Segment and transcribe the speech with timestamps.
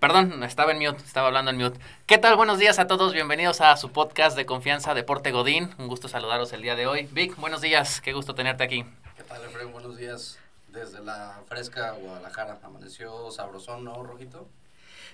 [0.00, 1.78] Perdón, estaba en mute, estaba hablando en mute.
[2.06, 2.34] ¿Qué tal?
[2.34, 5.74] Buenos días a todos, bienvenidos a su podcast de confianza Deporte Godín.
[5.76, 7.06] Un gusto saludaros el día de hoy.
[7.12, 8.86] Vic, buenos días, qué gusto tenerte aquí.
[9.14, 9.72] ¿Qué tal, Efraín?
[9.72, 12.60] Buenos días desde la fresca Guadalajara.
[12.62, 14.48] Amaneció sabrosón, ¿no, Rojito?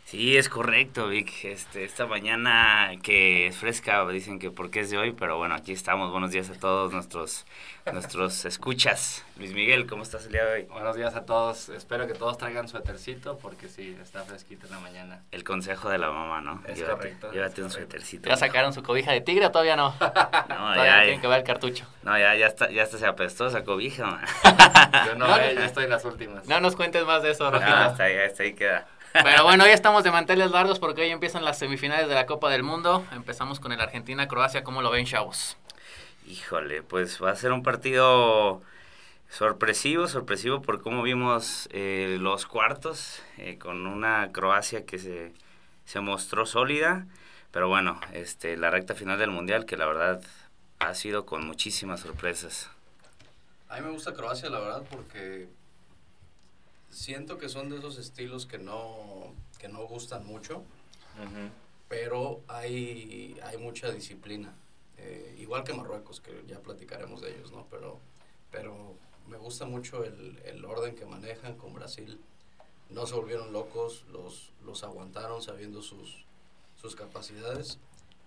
[0.06, 1.32] Sí, es correcto, Vic.
[1.42, 5.72] Este, esta mañana que es fresca, dicen que porque es de hoy, pero bueno, aquí
[5.72, 6.12] estamos.
[6.12, 7.44] Buenos días a todos nuestros,
[7.92, 9.24] nuestros escuchas.
[9.36, 10.62] Luis Miguel, ¿cómo estás el día de hoy?
[10.70, 11.70] Buenos días a todos.
[11.70, 15.22] Espero que todos traigan suétercito porque sí, está fresquito en la mañana.
[15.32, 16.62] El consejo de la mamá, ¿no?
[16.68, 17.90] Es llévate, correcto, Llévate es un correcto.
[17.90, 18.28] suétercito.
[18.28, 19.92] ¿Ya sacaron su cobija de tigre o todavía no?
[20.00, 21.84] No, todavía ya, tienen que ver el cartucho.
[22.04, 24.24] no, ya, ya está, ya está se apestó esa cobija, man.
[25.06, 25.60] Yo no, No, eh, no.
[25.62, 26.46] yo estoy en las últimas.
[26.46, 27.50] No nos cuentes más de eso.
[27.58, 28.86] Ya, hasta ahí, hasta ahí queda.
[29.22, 32.50] Pero bueno, hoy estamos de manteles largos porque hoy empiezan las semifinales de la Copa
[32.50, 33.04] del Mundo.
[33.12, 34.64] Empezamos con el Argentina-Croacia.
[34.64, 35.56] ¿Cómo lo ven, chavos?
[36.26, 38.62] Híjole, pues va a ser un partido
[39.30, 45.32] sorpresivo, sorpresivo por cómo vimos eh, los cuartos, eh, con una Croacia que se,
[45.84, 47.06] se mostró sólida,
[47.52, 50.20] pero bueno, este, la recta final del Mundial que la verdad
[50.78, 52.70] ha sido con muchísimas sorpresas.
[53.68, 55.48] A mí me gusta Croacia, la verdad, porque
[56.96, 60.64] siento que son de esos estilos que no, que no gustan mucho,
[61.88, 64.54] pero hay, hay mucha disciplina.
[64.96, 67.66] Eh, igual que Marruecos, que ya platicaremos de ellos, ¿no?
[67.70, 68.00] Pero,
[68.50, 68.94] pero
[69.28, 72.18] me gusta mucho el, el orden que manejan con Brasil.
[72.88, 76.24] No se volvieron locos, los, los aguantaron sabiendo sus,
[76.80, 77.78] sus capacidades.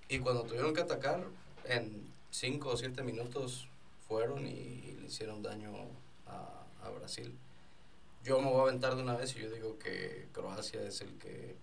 [0.09, 1.25] Y cuando tuvieron que atacar,
[1.65, 3.67] en 5 o 7 minutos
[4.07, 5.71] fueron y, le hicieron daño
[6.27, 7.35] a, a Brasil.
[8.23, 11.17] Yo me voy a aventar de una vez y yo digo que Croacia es el
[11.17, 11.55] que,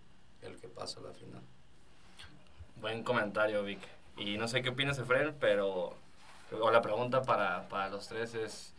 [0.42, 1.42] el que pasa a la final.
[2.80, 3.80] Buen comentario, Vic.
[4.16, 5.94] Y no sé qué opinas, Efraín, pero
[6.52, 8.72] o la pregunta para, para los tres es,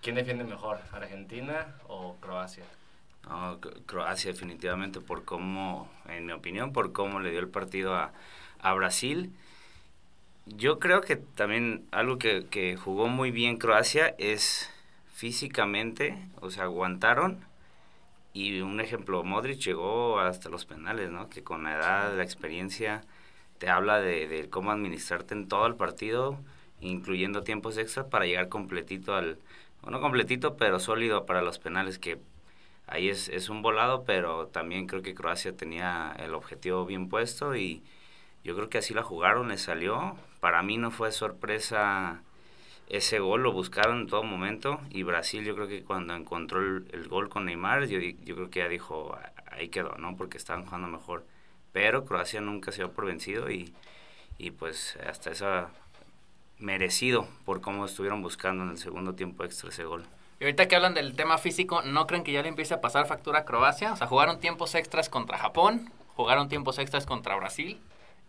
[0.00, 2.64] ¿quién defiende mejor, Argentina o Croacia?
[3.28, 8.12] No, Croacia definitivamente por cómo, en mi opinión, por cómo le dio el partido a,
[8.60, 9.32] a Brasil.
[10.46, 14.70] Yo creo que también algo que, que jugó muy bien Croacia es
[15.20, 17.44] físicamente, o sea, aguantaron.
[18.32, 21.28] Y un ejemplo, Modric llegó hasta los penales, ¿no?
[21.28, 23.02] Que con la edad, la experiencia,
[23.58, 26.38] te habla de, de cómo administrarte en todo el partido,
[26.80, 29.38] incluyendo tiempos extra para llegar completito al,
[29.82, 32.18] bueno, completito, pero sólido para los penales, que
[32.86, 37.56] ahí es, es un volado, pero también creo que Croacia tenía el objetivo bien puesto
[37.56, 37.82] y
[38.42, 40.16] yo creo que así la jugaron, le salió.
[40.40, 42.22] Para mí no fue sorpresa
[42.90, 46.86] ese gol, lo buscaron en todo momento y Brasil yo creo que cuando encontró el,
[46.92, 50.16] el gol con Neymar, yo, yo creo que ya dijo, "Ah, ahí quedó, ¿no?
[50.16, 51.24] Porque estaban jugando mejor.
[51.72, 53.72] Pero Croacia nunca se dio por vencido y,
[54.38, 55.68] y pues hasta eso
[56.58, 60.04] merecido por cómo estuvieron buscando en el segundo tiempo extra ese gol.
[60.40, 63.06] Y ahorita que hablan del tema físico, ¿no creen que ya le empiece a pasar
[63.06, 63.92] factura a Croacia?
[63.92, 67.78] O sea, jugaron tiempos extras contra Japón, jugaron tiempos extras contra Brasil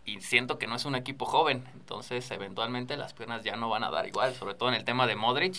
[0.04, 1.64] y siento que no es un equipo joven.
[1.74, 5.06] Entonces, eventualmente las piernas ya no van a dar igual, sobre todo en el tema
[5.06, 5.56] de Modric,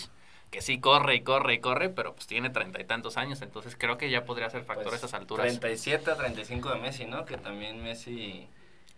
[0.50, 3.42] que sí corre y corre y corre, pero pues tiene treinta y tantos años.
[3.42, 5.46] Entonces, creo que ya podría ser factor Pues, a esas alturas.
[5.46, 7.24] 37 a 35 de Messi, ¿no?
[7.24, 8.46] Que también Messi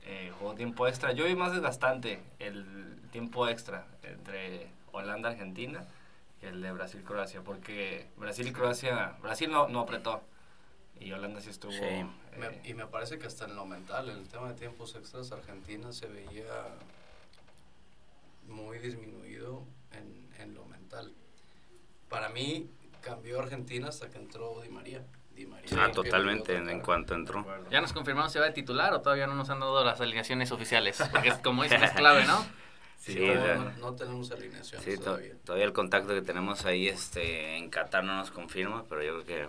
[0.04, 1.12] eh, jugó tiempo extra.
[1.12, 5.84] Yo vi más desgastante el tiempo extra entre Holanda Argentina
[6.42, 10.22] y el de Brasil Croacia, porque Brasil y Croacia, Brasil no, no apretó
[11.00, 11.72] y Holanda sí estuvo.
[11.72, 11.78] Sí.
[11.82, 12.06] eh,
[12.38, 15.30] Me- y me parece que hasta en lo mental, en el tema de tiempos extras,
[15.32, 16.50] Argentina se veía
[18.48, 21.12] muy disminuido en, en lo mental.
[22.08, 22.70] Para mí,
[23.02, 25.04] cambió Argentina hasta que entró Di María.
[25.34, 27.44] Di María ah, totalmente, en, cuanto entró.
[27.70, 30.50] ¿Ya nos confirmaron si va de titular o todavía no nos han dado las alineaciones
[30.52, 30.98] oficiales?
[31.12, 32.44] Porque es, como dicen, es clave, ¿no?
[32.98, 35.34] Sí, no, no- no tenemos alineaciones Sí, to- todavía.
[35.44, 39.48] todavía el contacto que tenemos ahí este, en Qatar no nos confirma, pero yo creo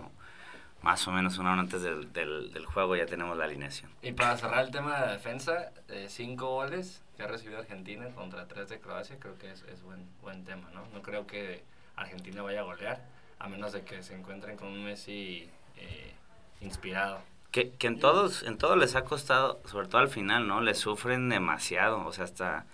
[0.82, 3.90] más o menos una hora antes del, del, del juego ya tenemos la alineación.
[4.02, 8.06] Y para cerrar el tema de la defensa, eh, cinco goles que ha recibido Argentina
[8.14, 10.86] contra tres de Croacia, creo que es, es buen, buen tema, ¿no?
[10.92, 11.64] No creo que
[11.96, 13.04] Argentina vaya a golear,
[13.40, 16.12] a menos de que se encuentren con un Messi eh,
[16.60, 17.20] inspirado.
[17.50, 20.60] Que, que en todos en todos les ha costado, sobre todo al final, ¿no?
[20.60, 22.66] Les sufren demasiado, o sea, hasta,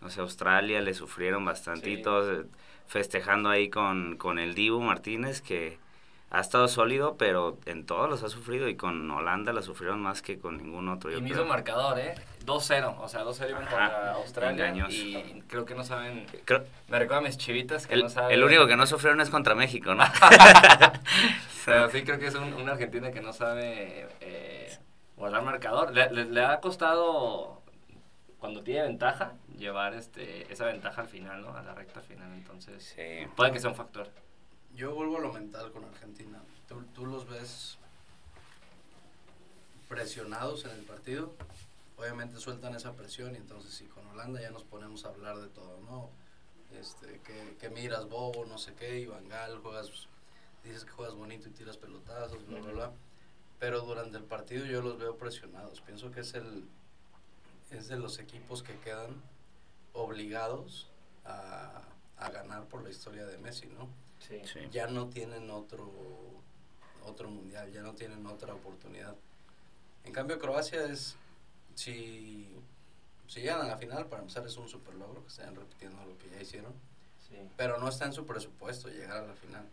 [0.00, 2.46] no sé, Australia le sufrieron bastantito, eh,
[2.88, 5.78] festejando ahí con, con el Dibu Martínez, que
[6.34, 10.22] ha estado sólido, pero en todos los ha sufrido y con Holanda la sufrieron más
[10.22, 11.12] que con ningún otro.
[11.16, 12.14] Y mismo marcador, ¿eh?
[12.46, 14.92] 2-0, o sea, 2-0 iban contra Australia engañoso.
[14.96, 16.24] y creo que no saben...
[16.46, 18.32] Creo- Me recuerda a mis chivitas que el, no saben...
[18.32, 20.04] el único que no sufrieron es contra México, ¿no?
[21.64, 24.76] Pero sí creo que es un- una Argentina que no sabe eh,
[25.16, 25.92] guardar marcador.
[25.94, 27.62] Le, le- le ha costado,
[28.38, 31.54] cuando tiene ventaja, llevar este esa ventaja al final, ¿no?
[31.56, 32.32] A la recta final.
[32.32, 33.26] Entonces, Sí.
[33.36, 34.08] puede que sea un factor.
[34.74, 36.42] Yo vuelvo a lo mental con Argentina.
[36.68, 37.76] Tú, tú los ves
[39.88, 41.34] presionados en el partido,
[41.98, 45.48] obviamente sueltan esa presión y entonces si con Holanda ya nos ponemos a hablar de
[45.48, 46.08] todo, ¿no?
[46.80, 49.90] Este, que, que miras bobo, no sé qué, y Bangal, juegas,
[50.64, 52.92] dices que juegas bonito y tiras pelotazos, bla, bla, bla.
[53.60, 55.82] Pero durante el partido yo los veo presionados.
[55.82, 56.64] Pienso que es el
[57.70, 59.10] es de los equipos que quedan
[59.92, 60.88] obligados
[61.24, 61.82] a,
[62.16, 63.88] a ganar por la historia de Messi, ¿no?
[64.28, 64.40] Sí.
[64.44, 64.60] Sí.
[64.70, 65.90] ya no tienen otro
[67.04, 69.16] otro mundial, ya no tienen otra oportunidad.
[70.04, 71.16] En cambio Croacia es
[71.74, 72.48] si
[73.26, 76.16] si llegan a la final para empezar es un super logro que estén repitiendo lo
[76.18, 76.72] que ya hicieron,
[77.28, 77.36] Sí.
[77.56, 79.66] pero no está en su presupuesto llegar a la final.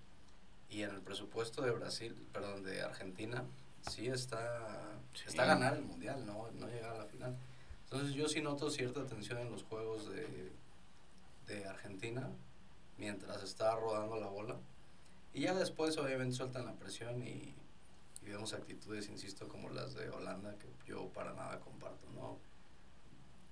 [0.70, 3.44] Y en el presupuesto de Brasil, perdón, de Argentina,
[3.90, 4.94] sí está
[5.28, 7.36] está ganar el mundial, no no llegar a la final.
[7.84, 10.52] Entonces yo sí noto cierta tensión en los juegos de
[11.48, 12.30] de Argentina
[13.00, 14.58] mientras está rodando la bola.
[15.34, 17.54] Y ya después obviamente sueltan la presión y,
[18.22, 22.38] y vemos actitudes, insisto, como las de Holanda, que yo para nada comparto, ¿no?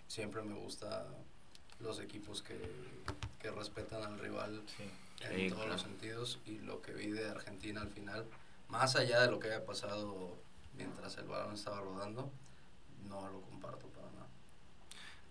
[0.07, 1.05] Siempre me gusta
[1.79, 2.57] los equipos que,
[3.39, 4.83] que respetan al rival Sí.
[5.25, 5.73] en Sí, todos claro.
[5.73, 8.25] los sentidos y lo que vi de Argentina al final,
[8.69, 10.35] más allá de lo que haya pasado
[10.75, 12.29] mientras el balón estaba rodando,
[13.07, 13.87] no lo comparto.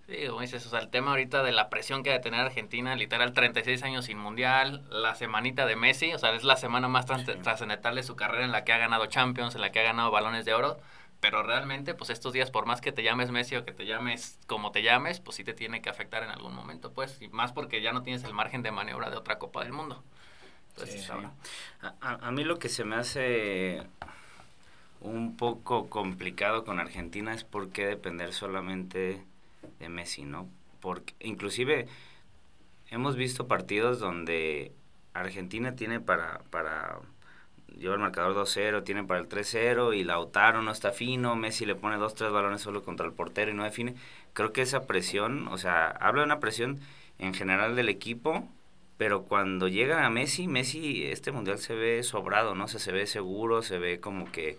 [0.07, 2.39] Sí, como dices, o sea, el tema ahorita de la presión que ha de tener
[2.41, 6.87] Argentina, literal 36 años sin mundial, la semanita de Messi, o sea, es la semana
[6.87, 7.25] más Sí.
[7.43, 10.13] trascendental de su carrera en la que ha ganado Champions, en la que ha ganado
[10.13, 10.79] balones de oro,
[11.19, 14.39] pero realmente, pues estos días, por más que te llames Messi o que te llames
[14.47, 17.51] como te llames, pues sí te tiene que afectar en algún momento, pues, y más
[17.53, 20.05] porque ya no tienes el margen de maniobra de otra Copa del Mundo.
[20.69, 21.11] Entonces, Sí,
[21.83, 21.95] a-
[22.29, 23.83] a mí lo que se me hace
[25.01, 29.25] un poco complicado con Argentina es por qué depender solamente
[29.79, 30.49] de Messi, ¿no?
[30.81, 31.87] Porque inclusive
[32.91, 34.73] hemos visto partidos donde
[35.15, 37.01] Argentina tiene para, para
[37.77, 41.75] lleva el marcador 2-0, tiene para el 3-0 y Lautaro no está fino, Messi le
[41.75, 43.95] pone dos, tres balones solo contra el portero y no define.
[44.33, 46.81] Creo que esa presión, o sea, habla de una presión
[47.19, 48.49] en general del equipo,
[48.97, 52.67] pero cuando llega a Messi, Messi este mundial se ve sobrado, ¿no?
[52.69, 54.59] Se ve seguro, se ve como que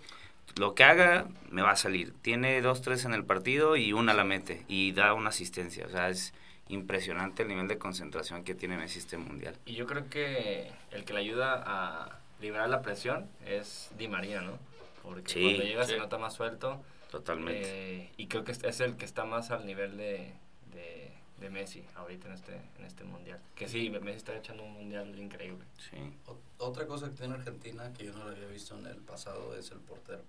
[0.56, 2.14] lo que haga me va a salir.
[2.22, 5.86] Tiene dos, tres en el partido y una la mete y da una asistencia.
[5.86, 6.32] O sea, es
[6.68, 9.56] impresionante el nivel de concentración que tiene Messi este mundial.
[9.66, 14.40] Y yo creo que el que le ayuda a liberar la presión es Di María,
[14.42, 14.58] ¿no?
[15.02, 15.92] Porque Sí, cuando llega sí.
[15.92, 16.82] se nota más suelto.
[17.10, 17.62] Totalmente.
[18.02, 20.34] eh, y creo que es- el que está más al nivel de,
[20.74, 21.10] de,
[21.40, 23.40] de Messi ahorita en este, en este mundial.
[23.54, 25.64] Que sí, Messi está echando un mundial increíble.
[25.78, 25.96] sí.
[26.26, 29.56] Ot- Otra cosa que tiene Argentina que yo no lo había visto en el pasado
[29.56, 30.20] es el portero.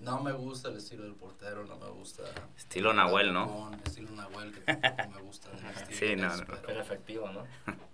[0.00, 2.22] No me gusta el estilo del portero, no me gusta.
[2.56, 3.70] Estilo Nahuel, ¿no?
[3.84, 5.48] Estilo Nahuel, que tampoco me gusta.
[5.90, 6.30] Sí, no.
[6.46, 7.44] Pero Pero, efectivo, ¿no?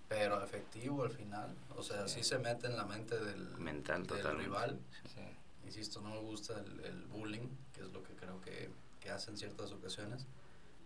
[0.07, 1.55] pero efectivo al final.
[1.75, 4.79] O sea, sí se mete en la mente del, Mental, del rival.
[5.13, 5.21] Sí.
[5.65, 8.69] Insisto, no me gusta el, el bullying, que es lo que creo que,
[9.01, 10.25] que hace en ciertas ocasiones.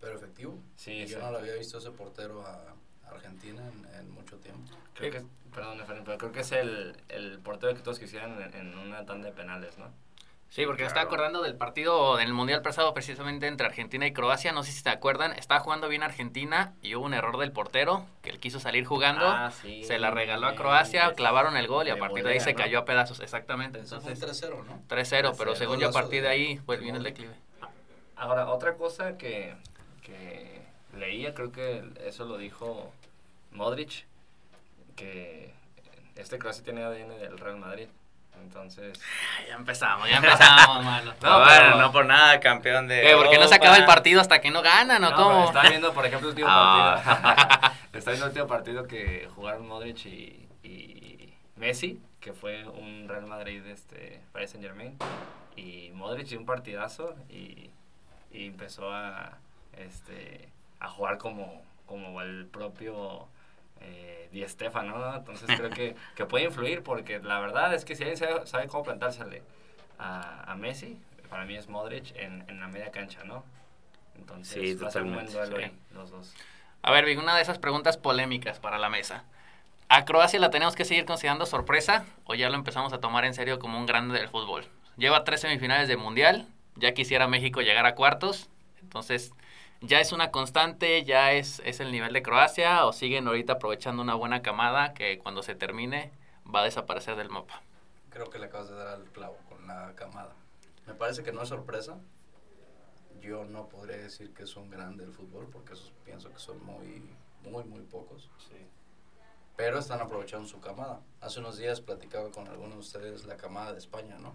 [0.00, 0.58] Pero efectivo.
[0.76, 2.74] Sí, Y yo no lo había visto ese portero a
[3.06, 4.72] Argentina en, en mucho tiempo.
[4.94, 5.24] Creo que,
[5.54, 9.04] perdón, Efraín, pero creo que es el, el portero que todos quisieran en, en una
[9.04, 9.92] tanda de penales, ¿no?
[10.50, 11.00] Sí, porque me Claro.
[11.00, 14.80] estaba acordando del partido del Mundial pasado precisamente entre Argentina y Croacia, no sé si
[14.80, 18.58] se acuerdan, estaba jugando bien Argentina y hubo un error del portero, que él quiso
[18.58, 19.84] salir jugando, Ah, sí.
[19.84, 22.58] se la regaló a Croacia, clavaron el gol y a partir de ahí se ¿no?
[22.58, 23.78] cayó a pedazos, exactamente.
[23.78, 24.82] Entonces, 3-0, ¿no?
[24.88, 27.34] 3-0, pero 3-0, según yo a partir de- ahí pues de viene el declive.
[28.16, 29.54] Ahora, otra cosa que,
[30.02, 30.62] que
[30.98, 32.92] leía, creo que eso lo dijo
[33.52, 34.04] Modric,
[34.96, 35.54] que
[36.16, 37.86] este Croacia tiene ADN del Real Madrid.
[38.42, 39.00] Entonces,
[39.48, 41.12] Ya empezamos, ya empezamos, mano.
[41.22, 43.10] No, No, bueno, pero- no por nada, campeón de.
[43.10, 45.44] Eh, porque no se acaba el partido hasta que no ganan, ¿o No, cómo?
[45.46, 47.00] Está viendo, por ejemplo, el último Ah.
[47.04, 47.72] partido.
[47.98, 53.26] está viendo el último partido que jugaron Modric y, y Messi, que fue un Real
[53.26, 54.96] Madrid este Paris Saint Germain.
[55.56, 57.70] Y Modric dio un partidazo y,
[58.32, 59.32] y empezó a
[59.76, 60.48] este
[60.80, 63.28] a jugar como, como el propio
[63.80, 65.16] eh, Di Stefano, ¿no?
[65.16, 68.68] Entonces creo que, que puede influir porque la verdad es que si alguien sabe, sabe
[68.68, 69.42] cómo plantársele
[69.98, 73.44] a, a Messi, para mí es Modric en, en la media cancha, ¿no?
[74.16, 75.62] Entonces Sí, va a ser un buen duelo sí.
[75.62, 76.38] ahí, los dos.
[76.82, 79.24] A ver, Vic, una de esas preguntas polémicas para la mesa.
[79.88, 83.34] ¿A Croacia la tenemos que seguir considerando sorpresa o ya lo empezamos a tomar en
[83.34, 84.66] serio como un grande del fútbol?
[84.96, 86.46] Lleva tres semifinales de mundial,
[86.76, 88.48] ya quisiera México llegar a cuartos,
[88.82, 89.32] entonces
[89.80, 94.02] ya es una constante, ya es, es el nivel de Croacia o siguen ahorita aprovechando
[94.02, 96.12] una buena camada que cuando se termine
[96.52, 97.62] va a desaparecer del mapa.
[98.10, 100.34] Creo que le acabas de dar al clavo con la camada.
[100.86, 101.98] Me parece que no es sorpresa.
[103.20, 106.62] Yo no podría decir que es un grande del fútbol porque esos pienso que son
[106.64, 107.02] muy,
[107.42, 108.28] muy, muy pocos.
[109.56, 111.00] Pero están aprovechando su camada.
[111.20, 114.34] Hace unos días platicaba con algunos de ustedes la camada de España, ¿no?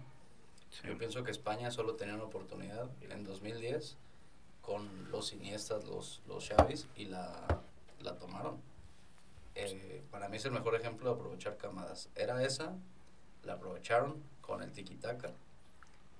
[0.84, 3.96] Yo pienso que España solo tenía una oportunidad en 2010
[4.66, 7.62] con los Iniestas, los, los Xavis, y la,
[8.02, 8.60] la tomaron.
[9.54, 12.10] Eh, para mí es el mejor ejemplo de aprovechar camadas.
[12.16, 12.74] Era esa,
[13.44, 15.30] la aprovecharon con el tiki-taka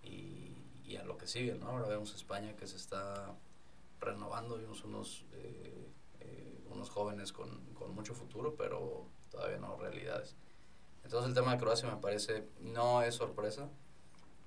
[0.05, 0.53] y,
[0.85, 1.69] y a lo que sigue, ¿no?
[1.69, 3.35] Ahora vemos España que se está
[4.01, 5.89] renovando, vimos unos, eh,
[6.21, 10.37] eh, unos jóvenes con, con mucho futuro, pero todavía no realidades.
[11.03, 13.69] Entonces el tema de Croacia me parece no es sorpresa,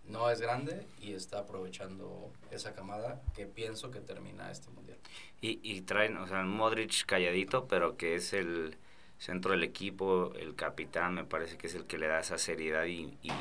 [0.09, 4.97] no es grande y está aprovechando esa camada que pienso que termina este mundial.
[5.41, 8.75] Y, y traen, o sea, Modric calladito, pero que es el
[9.17, 12.85] centro del equipo, el capitán, me parece que es el que le da esa seriedad
[12.85, 13.31] y, y,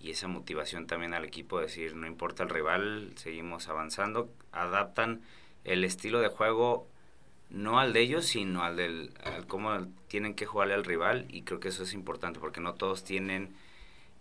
[0.00, 5.22] y esa motivación también al equipo, decir, no importa el rival, seguimos avanzando, adaptan
[5.64, 6.86] el estilo de juego
[7.50, 11.42] no al de ellos, sino al del al cómo tienen que jugarle al rival y
[11.42, 13.54] creo que eso es importante porque no todos tienen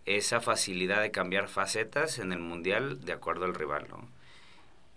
[0.05, 4.07] esa facilidad de cambiar facetas en el mundial de acuerdo al rival, ¿no?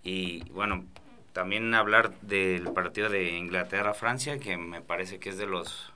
[0.03, 0.85] Y bueno,
[1.33, 5.91] también hablar del partido de Inglaterra-Francia, que me parece que es de los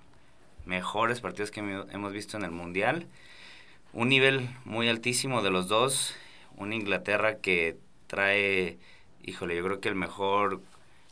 [0.66, 3.08] mejores partidos que hemos visto en el mundial.
[3.94, 6.16] Un nivel muy altísimo de los dos.
[6.58, 7.78] Una Inglaterra que
[8.08, 8.78] trae,
[9.24, 10.62] híjole, yo creo que el mejor,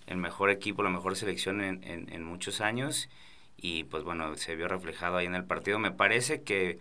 [0.07, 3.09] el mejor equipo, la mejor selección en, en, en muchos años.
[3.57, 5.79] Y pues bueno, se vio reflejado ahí en el partido.
[5.79, 6.79] Me parece que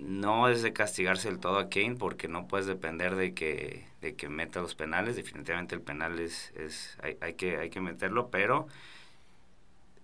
[0.00, 4.16] no es de castigarse el todo a Kane porque no puedes depender de que, de
[4.16, 5.16] que meta los penales.
[5.16, 8.68] Definitivamente el penal es, es hay, hay, que, hay que meterlo, pero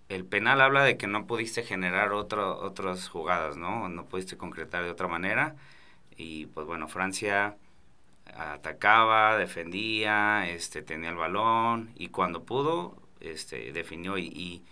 [0.09, 3.89] el penal habla de que no pudiste generar otro, otras jugadas, ¿no?
[3.89, 5.55] No pudiste concretar de otra manera.
[6.17, 7.57] Y pues bueno, Francia
[8.35, 14.63] atacaba, defendía, este, tenía el balón y cuando pudo, este, definió y, y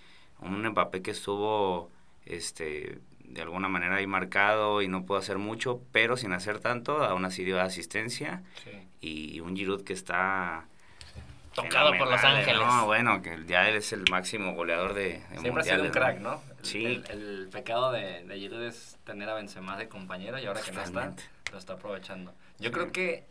[0.41, 1.89] un Mbappé que estuvo
[2.25, 7.03] este de alguna manera ahí marcado y no pudo hacer mucho, pero sin hacer tanto,
[7.03, 8.43] aún así dio asistencia.
[8.63, 8.71] Sí.
[9.01, 10.65] Y un Giroud que está...
[11.53, 12.61] Tocado por Los Ángeles.
[12.65, 15.89] No, bueno, que ya él es el máximo goleador de, de Siempre ha sido un
[15.89, 16.41] crack, ¿no?
[16.61, 16.83] Sí.
[16.83, 20.71] El, el, pecado de, de Giroud es tener a Benzema de compañero y ahora que
[20.71, 21.23] Totalmente.
[21.23, 22.33] no está, lo está aprovechando.
[22.59, 22.71] Yo sí.
[22.73, 23.23] creo que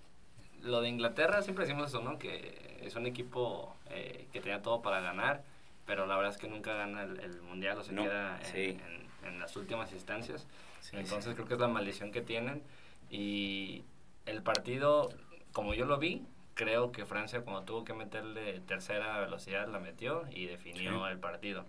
[0.63, 2.19] lo de Inglaterra, siempre decimos eso, ¿no?
[2.19, 5.43] Que es un equipo eh, que tenía todo para ganar,
[5.85, 8.47] pero la verdad es que nunca gana el, el Mundial o se no, queda en,
[8.47, 8.81] sí.
[8.87, 10.47] en en las últimas instancias.
[10.81, 11.35] Sí, Entonces sí.
[11.35, 12.63] creo que es la maldición que tienen.
[13.11, 13.85] Y
[14.27, 15.11] el partido,
[15.53, 20.25] como yo lo vi, creo que Francia cuando tuvo que meterle tercera velocidad la metió
[20.31, 21.11] y definió sí.
[21.11, 21.65] el partido.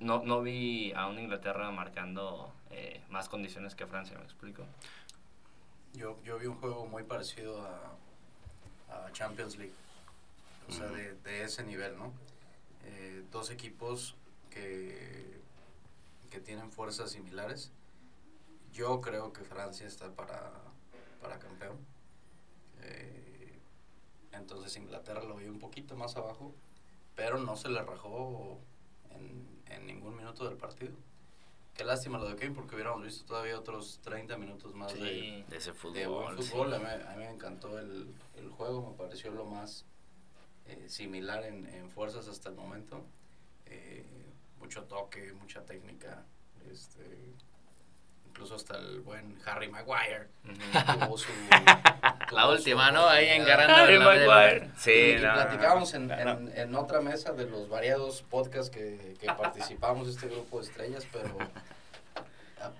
[0.00, 4.64] No, no vi a una Inglaterra marcando eh, más condiciones que Francia, ¿me explico?
[5.94, 9.72] Yo, yo vi un juego muy parecido a, a Champions League,
[10.68, 10.94] o sea, uh -huh.
[10.96, 12.12] de, de, ese nivel, ¿no?
[12.84, 14.14] Eh, dos equipos
[14.50, 15.35] que
[16.26, 17.70] que tienen fuerzas similares.
[18.72, 20.52] Yo creo que Francia está para,
[21.20, 21.78] para campeón.
[22.82, 23.58] Eh,
[24.32, 26.54] entonces Inglaterra lo vi un poquito más abajo,
[27.14, 28.58] pero no se le rajó
[29.10, 30.92] en, en, ningún minuto del partido.
[31.74, 35.44] Qué lástima lo de Kane porque hubiéramos visto todavía otros 30 minutos más sí, de,
[35.48, 35.94] de, ese fútbol.
[35.94, 36.68] De buen fútbol.
[36.68, 36.74] Sí.
[36.74, 39.84] A, mí, a, mí, me encantó el, el, juego, me pareció lo más
[40.66, 43.04] eh, similar en, en, fuerzas hasta el momento.
[44.66, 46.24] Mucho toque, mucha técnica,
[46.68, 47.04] este,
[48.26, 51.06] incluso hasta el buen Harry Maguire uh -huh.
[51.06, 51.28] tuvo su,
[52.28, 53.06] tuvo la última, su, ¿no?
[53.06, 54.72] Ahí engarrando Harry Maguire.
[54.76, 59.28] Sí, y, y platicábamos en, en, en, otra mesa de los variados podcasts que, que
[59.28, 61.38] participamos este grupo de estrellas, pero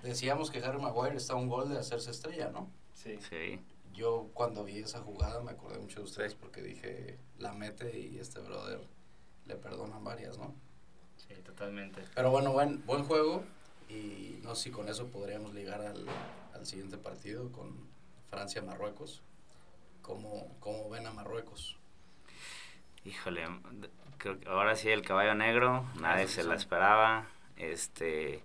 [0.03, 2.69] decíamos que Harry Maguire está a un gol de hacerse estrella, ¿no?
[2.95, 3.17] Sí.
[3.29, 3.63] sí.
[3.93, 8.19] Yo cuando vi esa jugada me acordé mucho de ustedes porque dije, la mete y
[8.19, 8.81] este brother
[9.45, 10.53] le perdonan varias, ¿no?
[11.27, 12.03] Sí, totalmente.
[12.15, 13.43] Pero bueno, buen, buen juego
[13.89, 16.05] y no sé si con eso podríamos ligar al,
[16.53, 17.87] al siguiente partido con
[18.29, 19.21] Francia-Marruecos.
[20.01, 21.77] ¿Cómo, ¿Cómo ven a Marruecos?
[23.05, 23.45] Híjole,
[24.17, 28.41] creo que ahora sí el caballo negro, nadie se la esperaba, este,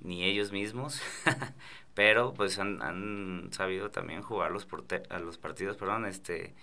[0.00, 1.00] ni ellos mismos,
[1.94, 4.66] pero pues han, han sabido también jugar los,
[5.10, 6.54] a los partidos, perdón, este,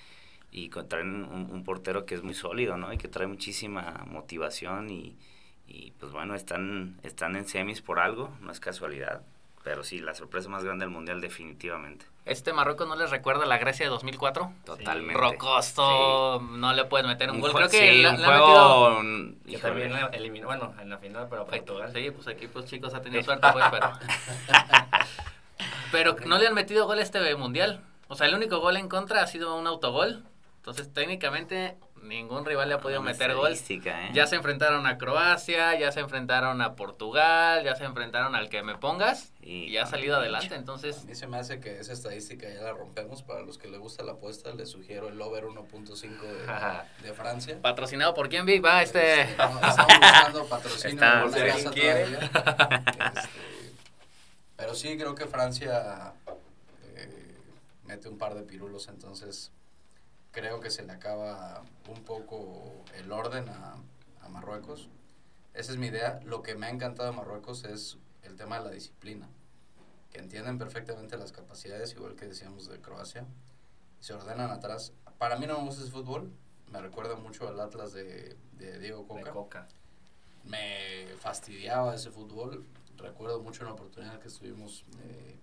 [0.52, 2.92] y traen un, un, portero que es muy sólido, ¿no?
[2.92, 5.18] Y que trae muchísima motivación y,
[5.70, 9.22] y pues bueno, están, están en semis por algo, no es casualidad.
[9.64, 12.06] Pero sí, la sorpresa más grande del Mundial definitivamente.
[12.26, 14.52] ¿Este Marruecos no les recuerda la Grecia de 2004?
[14.66, 15.20] Totalmente.
[15.20, 16.46] Rocosto, sí.
[16.58, 17.54] no le puedes meter un, un gol.
[17.54, 19.02] Creo que sí, la, un la juego...
[19.46, 21.92] Que también la eliminó, bueno, en la final, pero Portugal.
[21.94, 23.92] Sí, pues equipos chicos ha tenido suerte, pues, pero...
[25.92, 27.82] pero no le han metido gol a este Mundial.
[28.08, 30.24] O sea, el único gol en contra ha sido un autogol.
[30.58, 33.52] Entonces, técnicamente, Ningún rival le ha podido meter gol.
[33.52, 34.12] estadística, ¿eh?
[34.14, 38.64] Ya se enfrentaron a Croacia, ya se enfrentaron a Portugal, ya se enfrentaron al que
[38.64, 40.46] me pongas Y y, ha salido el adelante.
[40.46, 40.56] bicho.
[40.56, 43.22] A Entonces, mí se me hace que esa estadística ya la rompemos.
[43.24, 46.44] Para los que les gusta la apuesta, les sugiero el over 1.5 de,
[47.08, 47.60] de Francia.
[47.62, 49.22] patrocinado por quién, Vic, va este.
[49.22, 52.04] Este, no, estamos buscando patrocinio Está- en una si casa alguien quiere.
[52.06, 52.84] todavía.
[53.16, 53.30] Este,
[54.58, 56.14] pero sí, creo que Francia
[56.96, 57.36] eh,
[57.86, 59.52] mete un par de pirulos, entonces
[60.32, 63.76] creo que se le acaba un poco el orden a,
[64.22, 64.90] a Marruecos.
[65.54, 66.20] Esa es mi idea.
[66.24, 69.28] Lo que me ha encantado de Marruecos es el tema de la disciplina,
[70.12, 73.26] que entienden perfectamente las capacidades, igual que decíamos de Croacia,
[74.00, 74.94] se ordenan atrás.
[75.18, 76.32] Para mí no me gusta ese fútbol,
[76.72, 79.32] me recuerda mucho al Atlas de, de Diego De Coca.
[79.32, 79.68] Coca.
[80.46, 82.66] Me fastidiaba ese fútbol.
[82.98, 85.36] Recuerdo mucho una oportunidad que estuvimos eh,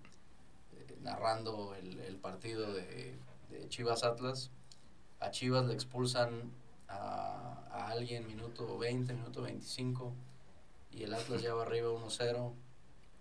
[0.73, 3.19] eh, narrando el, el partido de,
[3.51, 4.51] de Chivas Atlas.
[5.21, 6.53] A Chivas le expulsan
[6.89, 10.13] a, a alguien minuto 20, minuto 25
[10.93, 12.53] y el Atlas ya va arriba 1-0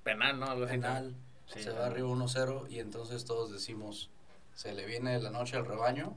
[0.06, 0.46] Penal, ¿no?
[0.46, 0.66] Así.
[0.66, 1.16] penal,
[1.48, 4.12] Sí, se va arriba 1-0 y entonces todos decimos,
[4.54, 6.16] se le viene la noche al rebaño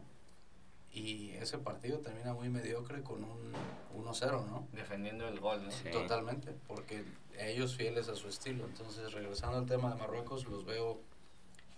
[0.93, 3.53] y ese partido termina muy mediocre con un
[3.97, 4.69] 1-0, ¿no?
[4.73, 5.71] Defendiendo el gol, ¿no?
[5.71, 5.91] Sí.
[5.91, 7.03] Totalmente, porque
[7.39, 8.67] ellos fieles a su estilo.
[8.67, 11.01] Entonces, regresando al tema de Marruecos, los veo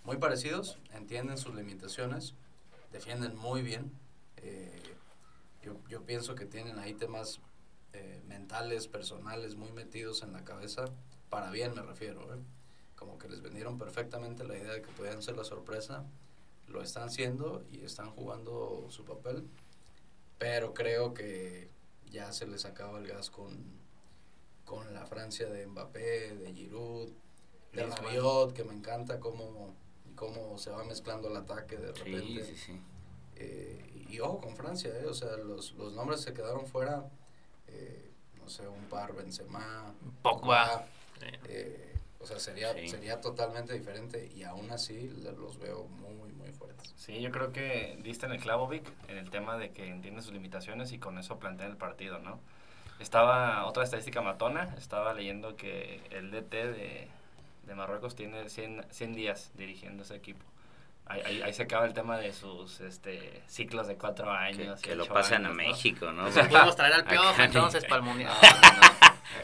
[0.04, 2.34] muy parecidos, entienden sus limitaciones,
[2.92, 3.92] defienden muy bien.
[4.38, 4.82] Eh,
[5.62, 7.40] yo, yo pienso que tienen ahí temas
[7.92, 10.84] eh, mentales, personales, muy metidos en la cabeza,
[11.28, 12.38] para bien me refiero, ¿eh?
[12.94, 16.04] como que les vendieron perfectamente la idea de que podían ser la sorpresa,
[16.68, 19.48] lo están siendo y están jugando su papel,
[20.38, 21.68] pero creo que
[22.10, 23.58] ya se les acaba el gas con,
[24.64, 27.10] con la Francia de Mbappé, de Giroud,
[27.72, 27.86] de.
[27.86, 29.74] Rabiot, que me encanta cómo,
[30.20, 32.44] cómo se va mezclando el ataque de Sí, repente.
[32.44, 32.80] sí, sí.
[33.36, 37.08] Eh, y ojo con Francia, eh, o sea, los, los nombres se quedaron fuera,
[37.68, 40.84] eh, no sé, un par, Benzema, Pogba.
[41.48, 42.88] eh, o sea, sería, Sí.
[42.88, 45.08] sería totalmente diferente y aún así
[45.40, 46.92] los veo muy, muy fuertes.
[46.98, 50.20] Sí, yo creo que diste en el clavo, Vic, en el tema de que entiende
[50.20, 52.38] sus limitaciones y con eso plantean el partido, ¿no?
[52.98, 57.08] Estaba, otra estadística matona, estaba leyendo que el DT de,
[57.70, 60.44] de Marruecos tiene 100, 100 días dirigiendo ese equipo.
[61.06, 64.80] Ahí, ahí, ahí se acaba el tema de sus este, ciclos de cuatro Que, años.
[64.80, 65.06] y que lo a
[65.46, 65.54] años, ¿no?
[65.54, 66.26] México, ¿no?
[66.26, 67.04] Entonces podemos traer al
[67.38, 68.32] ni- entonces para el mundial.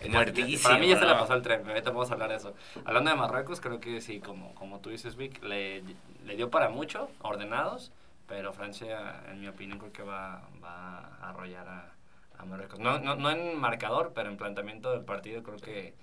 [0.09, 1.19] No, Muertísimo, Para mí ya se le ¿no?
[1.21, 2.55] pasó el tren, ahorita vamos a hablar de eso.
[2.85, 5.83] Hablando de Marruecos, creo que sí, como, como tú dices, Vic, le,
[6.25, 7.93] le dio para mucho, ordenados,
[8.27, 11.93] pero Francia, en mi opinión, creo que va, va a arrollar a,
[12.37, 12.81] a Marruecos.
[12.81, 15.95] No, no, no en marcador, pero en planteamiento del partido creo que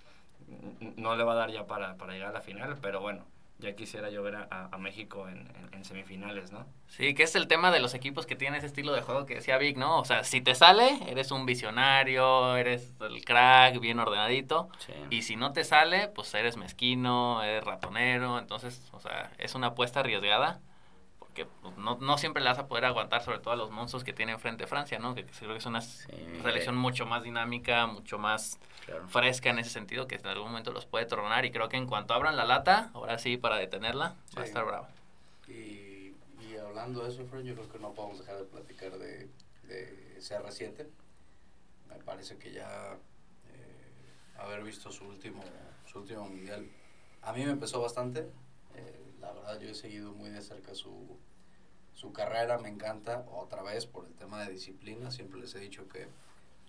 [0.98, 3.26] no le va a dar ya para, para llegar a la final, pero bueno,
[3.60, 6.66] ya quisiera yo ver a, a- México en, en- en semifinales, ¿no?
[6.88, 9.36] Sí, que es el tema de los equipos que tienen ese estilo de juego que
[9.36, 10.00] decía Vic, ¿no?
[10.00, 14.70] O sea, si te sale, eres un visionario, eres el crack, bien ordenadito.
[14.80, 14.94] Sí.
[15.10, 18.38] Y si no te sale, pues eres mezquino, eres ratonero.
[18.38, 20.60] Entonces, o sea, es una apuesta arriesgada.
[21.34, 24.04] Porque pues, no, no siempre le vas a poder aguantar, sobre todo a los monstruos
[24.04, 25.16] que tiene enfrente Francia, ¿no?
[25.16, 29.08] Que creo que es una selección mucho más dinámica, mucho más claro.
[29.08, 31.44] fresca en ese sentido, que en algún momento los puede tornar.
[31.46, 34.50] Y creo que en cuanto abran la lata, ahora sí, para detenerla, va a Sí.
[34.50, 34.88] estar bravo.
[35.48, 39.28] Y, y hablando de eso, Fred, yo creo que no podemos dejar de platicar de,
[39.64, 40.88] de CR7.
[41.90, 42.94] Me parece que ya
[43.52, 45.44] eh, haber visto su último,
[45.92, 46.70] su último mundial,
[47.24, 48.30] a mí me empezó bastante.
[49.54, 51.18] Verdad, yo he seguido muy de cerca su,
[51.94, 53.24] su carrera, me encanta.
[53.32, 56.08] Otra vez por el tema de disciplina, siempre les he dicho que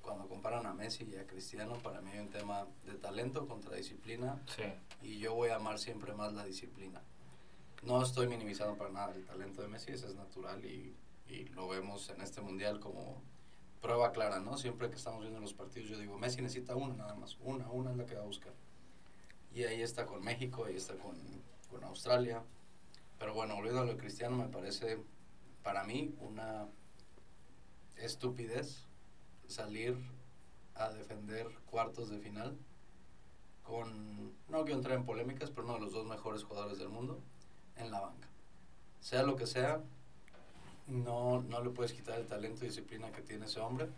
[0.02, 3.74] cuando comparan a Messi y a Cristiano, para mí hay un tema de talento contra
[3.76, 4.64] disciplina Sí.
[5.02, 7.00] y yo voy a amar siempre más la disciplina.
[7.82, 10.94] No estoy minimizando para nada el talento de Messi, ese es natural y,
[11.26, 13.22] y lo vemos en este mundial como
[13.80, 14.58] prueba clara, ¿no?
[14.58, 17.92] Siempre que estamos viendo los partidos yo digo, Messi necesita una nada más, una, una
[17.92, 18.52] es la que va a buscar.
[19.54, 21.16] Y ahí está con México, ahí está con,
[21.70, 22.42] con Australia.
[23.18, 24.98] Pero bueno, volviendo a lo Cristiano, me parece
[25.62, 26.66] para mí una
[27.96, 28.84] estupidez
[29.46, 29.96] salir
[30.74, 32.56] a defender cuartos de final
[33.62, 37.20] con, no quiero entrar en polémicas, pero uno de los dos mejores jugadores del mundo
[37.76, 38.28] en la banca.
[39.00, 39.80] Sea lo que sea,
[40.86, 43.88] no, no le puedes quitar el talento y disciplina que tiene ese hombre.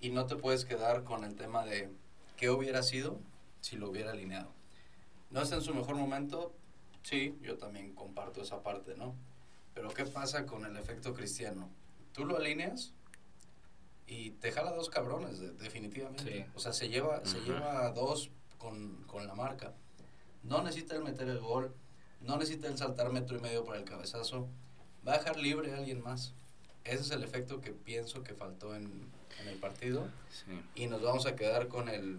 [0.00, 1.90] Y no te puedes quedar con el tema de
[2.36, 3.18] qué hubiera sido
[3.60, 4.50] si lo hubiera alineado.
[5.30, 6.52] No está en su mejor momento,
[7.04, 9.14] sí, yo también comparto esa parte, ¿no?
[9.74, 11.68] Pero ¿qué pasa con el efecto cristiano?
[12.12, 12.92] Tú lo alineas
[14.06, 16.44] y te jala dos cabrones, de- definitivamente.
[16.44, 16.50] Sí.
[16.56, 19.72] O sea, se lleva, se lleva dos con, con la marca.
[20.42, 21.74] No necesita el meter el gol,
[22.20, 24.48] no necesita el saltar metro y medio para el cabezazo.
[25.06, 26.34] Va a dejar libre a alguien más.
[26.84, 30.08] ese es el efecto que pienso que faltó en, en el partido.
[30.30, 30.60] Sí.
[30.82, 32.18] Y nos vamos a quedar con el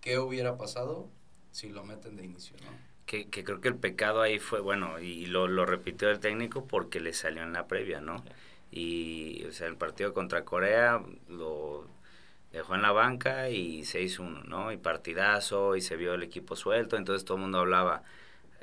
[0.00, 1.08] qué hubiera pasado
[1.52, 2.87] si lo meten de inicio, ¿no?
[3.08, 6.66] Que, que creo que el pecado ahí fue, bueno, y lo, lo repitió el técnico
[6.66, 8.22] porque le salió en la previa, ¿no?
[8.70, 11.86] Y, o sea, el partido contra Corea lo
[12.52, 14.72] dejó en la banca y 6-1, ¿no?
[14.72, 18.02] Y partidazo, y se vio el equipo suelto, entonces todo el mundo hablaba,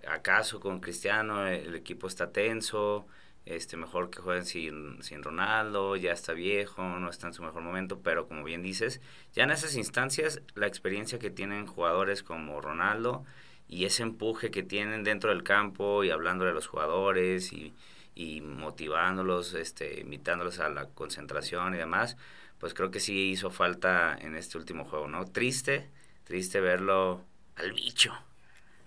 [0.07, 3.07] ¿acaso con Cristiano el equipo está tenso?
[3.45, 7.61] Este, mejor que jueguen sin, sin Ronaldo, ya está viejo, no está en su mejor
[7.63, 9.01] momento, pero como bien dices,
[9.33, 13.23] ya en esas instancias la experiencia que tienen jugadores como Ronaldo
[13.67, 17.73] y ese empuje que tienen dentro del campo y hablándole a los jugadores y,
[18.15, 22.17] y motivándolos, este, invitándolos a la concentración y demás,
[22.59, 25.25] pues creo que sí hizo falta en este último juego, ¿no?
[25.25, 25.89] Triste,
[26.25, 27.21] triste verlo
[27.55, 28.13] al bicho,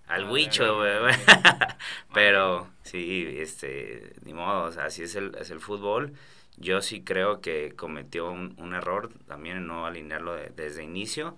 [0.07, 0.65] al Ah, bicho.
[2.15, 6.13] Pero sí, este, ni modo, o sea, así es el, es el fútbol.
[6.57, 11.37] Yo sí creo que cometió un, un error también en no alinearlo de- desde inicio.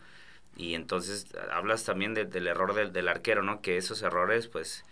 [0.56, 3.60] Y entonces hablas también de- del error del, del arquero, ¿no?
[3.62, 4.84] Que esos errores, pues,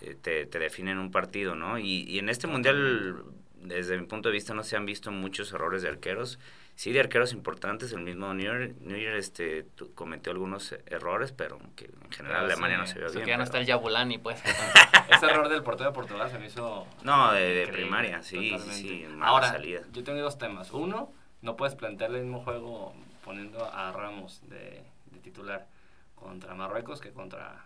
[0.00, 1.78] eh, te, te definen un partido, ¿no?
[1.78, 3.22] Y, y en este mundial,
[3.56, 6.38] desde mi punto de vista, no se han visto muchos errores de arqueros.
[6.74, 11.84] Sí, de arqueros importantes, el mismo Neuer, Neuer este, tu- cometió algunos errores, pero que
[11.84, 13.24] en general Pero Alemania sí, no se vio bien.
[13.24, 14.42] que ya no pero- está el Yabulani, pues.
[15.10, 16.86] Ese error del portero de Portugal se me hizo.
[17.04, 18.88] No, de, primaria, sí, sí, totalmente.
[18.88, 19.82] sí, mala Ahora, salida.
[19.92, 20.70] yo tengo dos temas.
[20.72, 21.12] Uno,
[21.42, 24.82] no puedes plantear el mismo juego poniendo a Ramos de
[25.22, 25.66] titular
[26.14, 27.64] contra Marruecos que contra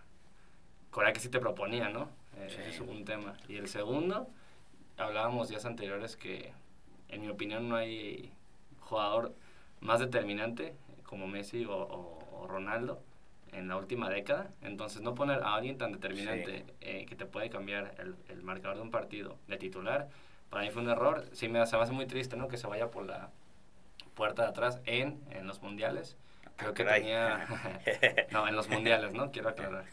[0.91, 2.09] Corea, que sí te proponía, ¿no?
[2.37, 2.57] Eh, Sí.
[2.61, 3.35] Ese es un tema.
[3.49, 4.29] Y el segundo,
[4.97, 6.53] hablábamos días anteriores que,
[7.09, 8.33] en mi opinión, no hay
[8.81, 9.35] jugador
[9.81, 13.03] más determinante como Messi o, o- o Ronaldo
[13.53, 14.51] en la última década.
[14.63, 18.77] Entonces, no poner a alguien tan determinante eh, que te puede cambiar el, el marcador
[18.77, 20.09] de un partido de titular,
[20.51, 21.25] para mí fue un error.
[21.33, 22.49] Sí, me, se me hace muy triste, ¿no?
[22.49, 23.31] Que se vaya por la
[24.15, 26.17] puerta de atrás en, en los mundiales.
[26.57, 27.03] Creo que Caray.
[27.03, 27.47] tenía...
[28.31, 29.31] no, en los mundiales, ¿no?
[29.31, 29.85] Quiero aclarar.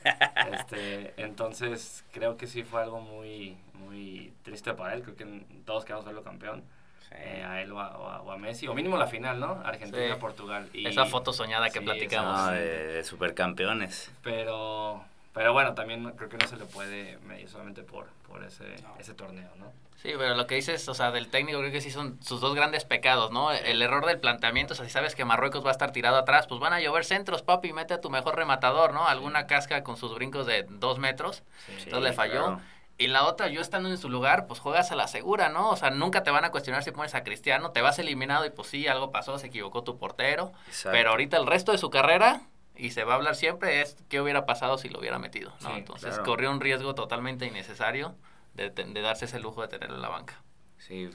[0.51, 5.01] Este, entonces, creo que sí fue algo muy, muy triste para él.
[5.03, 5.25] Creo que
[5.65, 6.63] todos queremos verlo campeón.
[7.09, 7.15] Sí.
[7.17, 8.65] eh, a él o a, o a- o a Messi.
[8.67, 9.61] O mínimo la final, ¿no?
[9.65, 10.19] Argentina, Sí.
[10.21, 10.69] Portugal.
[10.73, 12.39] Y, Esa foto soñada que Sí, platicamos.
[12.39, 12.59] No, de,
[12.93, 14.09] de supercampeones.
[14.23, 18.75] Pero, pero bueno, también creo que no se le puede medir solamente por, por ese,
[18.83, 18.95] No.
[18.99, 19.71] ese torneo, ¿no?
[20.01, 22.53] Sí, pero lo que dices, o sea, del técnico creo que sí son sus dos
[22.55, 23.51] grandes pecados, ¿no?
[23.53, 26.45] El error del planteamiento, o sea, si sabes que Marruecos va a estar tirado atrás,
[26.45, 29.07] pues van a llover centros, papi, mete a tu mejor rematador, ¿no?
[29.07, 31.83] Alguna casca con sus brincos de dos metros, Sí.
[31.85, 32.45] entonces le falló.
[32.47, 32.61] claro.
[32.97, 35.69] Y la otra, yo estando en su lugar, pues juegas a la segura, ¿no?
[35.71, 38.49] O sea, nunca te van a cuestionar si pones a Cristiano, te vas eliminado y
[38.51, 40.51] pues sí, algo pasó, se equivocó tu portero.
[40.67, 40.91] Exacto.
[40.91, 42.41] Pero ahorita el resto de su carrera,
[42.75, 45.75] y se va a hablar siempre, es qué hubiera pasado si lo hubiera metido, ¿no?
[45.75, 46.23] Sí, Entonces claro.
[46.23, 48.15] corrió un riesgo totalmente innecesario
[48.55, 50.41] de, de darse ese lujo de tenerlo en la banca.
[50.77, 51.09] Sí,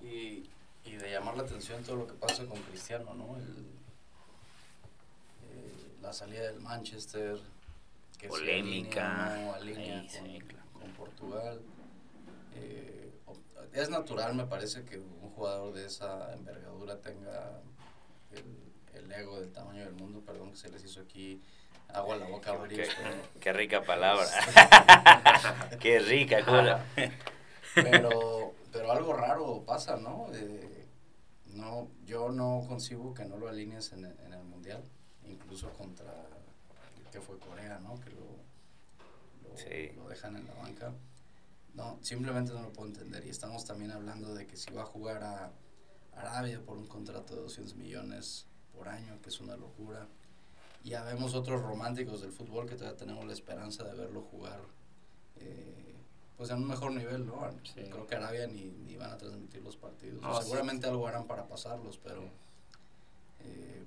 [0.00, 0.48] Y,
[0.84, 3.36] y de llamar la atención todo lo que pasa con Cristiano, ¿no?
[3.36, 3.66] El,
[5.42, 7.38] eh, la salida del Manchester,
[8.18, 9.26] que Polémica.
[9.26, 10.64] alinea no alinea Ahí, con, sí, claro.
[10.72, 11.60] con Portugal.
[12.54, 13.12] Eh,
[13.72, 17.60] es natural, me parece, que un jugador de esa envergadura tenga
[18.32, 18.44] el,
[19.12, 21.42] el ego del tamaño del mundo, perdón que se les hizo aquí
[21.88, 24.26] agua a la boca a varios, qué, pero- qué rica palabra.
[25.80, 26.84] qué rica, cola.
[27.74, 30.86] pero pero algo raro pasa no Eh,
[31.54, 34.82] no yo no concibo que no lo alinees en, el- en el mundial
[35.26, 36.12] incluso contra
[37.10, 38.26] que fue Corea no que lo,
[39.48, 39.90] lo, Sí.
[39.96, 40.92] lo dejan en la banca
[41.74, 44.86] no simplemente no lo puedo entender y estamos también hablando de que si va a
[44.86, 45.50] jugar a
[46.14, 50.06] Arabia por un contrato de 200 millones por año que es una locura
[50.84, 54.60] y ya vemos otros románticos del fútbol que todavía tenemos la esperanza de verlo jugar
[55.36, 55.94] eh,
[56.36, 57.50] pues en un mejor nivel, ¿no?
[57.64, 57.80] Sí.
[57.90, 60.22] Creo que Arabia ni, ni van a transmitir los partidos.
[60.22, 62.22] No, Seguramente algo harán para pasarlos, pero
[63.40, 63.84] eh,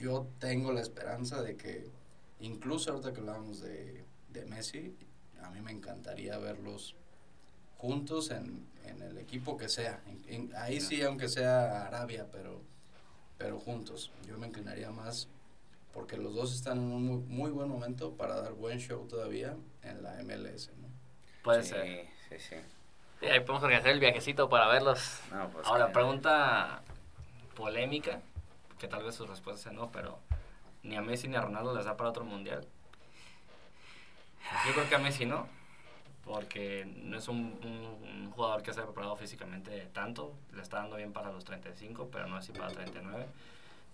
[0.00, 1.90] yo tengo la esperanza de que,
[2.40, 4.96] incluso ahorita que hablábamos de, de Messi,
[5.42, 6.94] a mí me encantaría verlos
[7.76, 10.02] juntos en, en el equipo que sea.
[10.06, 12.62] En- en- ahí sí, aunque sea Arabia, pero,
[13.42, 14.12] pero juntos.
[14.28, 15.28] Yo me inclinaría más
[15.92, 19.56] porque los dos están en un muy, muy buen momento para dar buen show todavía
[19.82, 20.86] en la MLS, ¿no?
[21.42, 22.06] Puede sí, ser.
[22.28, 22.56] Sí, sí.
[23.18, 25.18] Sí, ahí podemos organizar el viajecito para verlos.
[25.32, 26.82] No, pues Ahora, que- pregunta
[27.56, 28.20] polémica,
[28.78, 30.20] que tal vez su respuesta sea no, pero
[30.84, 32.64] ni a Messi ni a Ronaldo les da para otro mundial.
[34.68, 35.48] Yo creo que a Messi no,
[36.24, 40.78] porque no es un, un- un jugador que se ha preparado físicamente tanto, le está
[40.78, 43.26] dando bien para los 35, pero no así para 39.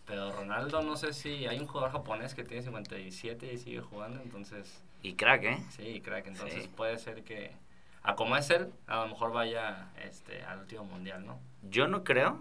[0.07, 4.21] Pero Ronaldo, no sé si hay un jugador japonés que tiene 57 y sigue jugando,
[4.23, 5.59] entonces Y crack, ¿eh?
[5.71, 6.71] sí, crack, entonces Sí.
[6.77, 7.53] puede ser que
[8.03, 11.38] a como es él, a lo mejor vaya este, al último mundial, ¿no?
[11.62, 12.41] Yo no creo,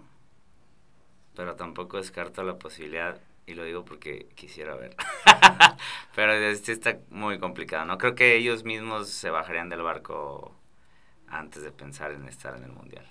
[1.34, 4.94] pero tampoco descarto la posibilidad, y lo digo porque quisiera ver.
[6.14, 7.96] pero este está muy complicado, ¿no?
[7.96, 10.54] Creo que ellos mismos se bajarían del barco
[11.26, 13.06] antes de pensar en estar en el mundial.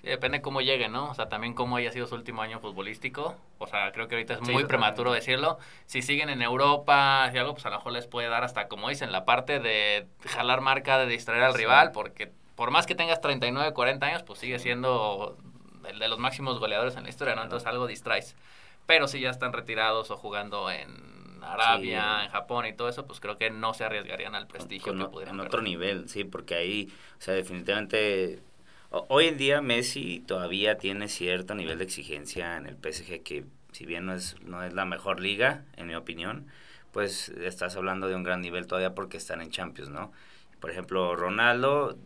[0.00, 1.10] Sí, depende cómo llegue, ¿no?
[1.10, 3.36] O sea, también cómo haya sido su último año futbolístico.
[3.58, 5.58] O sea, creo que ahorita es muy prematuro decirlo.
[5.84, 8.88] Si siguen en Europa, si algo, pues a lo mejor les puede dar hasta, como
[8.88, 13.20] dicen, la parte de jalar marca, de distraer al rival, porque por más que tengas
[13.20, 15.36] 39, 40 años, pues sigue siendo
[15.86, 17.42] el de los máximos goleadores en la historia, ¿no?
[17.42, 18.34] Entonces algo distraes.
[18.86, 20.88] Pero si ya están retirados o jugando en
[21.42, 25.04] Arabia, en Japón y todo eso, pues creo que no se arriesgarían al prestigio que
[25.06, 28.42] pudieran En otro nivel, sí, porque ahí, o sea, definitivamente
[28.92, 33.86] Hoy en día Messi todavía tiene cierto nivel de exigencia en el PSG que si
[33.86, 36.46] bien no es, no es la mejor liga, en mi opinión,
[36.92, 40.12] pues estás hablando de un gran nivel todavía porque están en Champions, ¿no?
[40.60, 41.96] Por ejemplo, Ronaldo,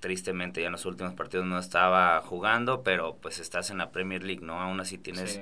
[0.00, 4.22] tristemente ya en los últimos partidos no estaba jugando, pero pues estás en la Premier
[4.22, 4.60] League, ¿no?
[4.60, 5.40] Aún así tienes,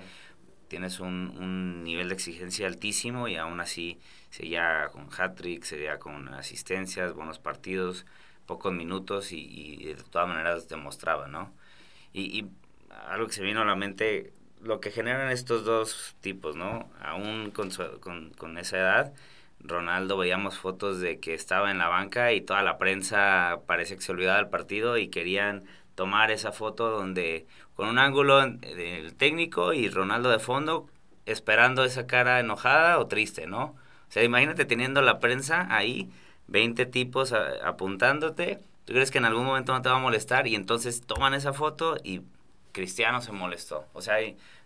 [0.68, 3.98] tienes un, un, nivel de exigencia altísimo y aún así
[4.30, 8.06] sería con hat-trick, sería con asistencias, buenos partidos
[8.46, 11.52] pocos minutos y, de todas maneras demostraba, ¿no?
[12.12, 12.46] Y,
[13.08, 16.88] algo que se vino a la mente, lo que generan estos dos tipos, ¿no?
[17.00, 17.70] Aún con,
[18.38, 19.14] con, esa edad,
[19.60, 24.02] Ronaldo veíamos fotos de que estaba en la banca y toda la prensa parece que
[24.02, 29.72] se olvidaba del partido y querían tomar esa foto donde con un ángulo del técnico
[29.72, 30.88] y Ronaldo de fondo
[31.26, 33.64] esperando esa cara enojada o triste, ¿no?
[34.08, 36.10] O sea, imagínate teniendo la prensa ahí
[36.48, 40.46] 20 tipos apuntándote, ¿tú crees que en algún momento no te va a molestar?
[40.46, 42.22] Y entonces toman esa foto y
[42.72, 43.86] Cristiano se molestó.
[43.92, 44.16] O sea,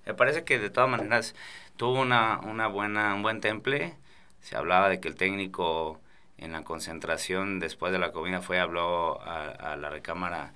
[0.06, 1.34] me parece que de todas maneras
[1.76, 3.96] tuvo una, una buena, un buen temple.
[4.40, 6.00] Se hablaba de que el técnico
[6.38, 10.52] en la concentración después de la comida fue, habló a, a la recámara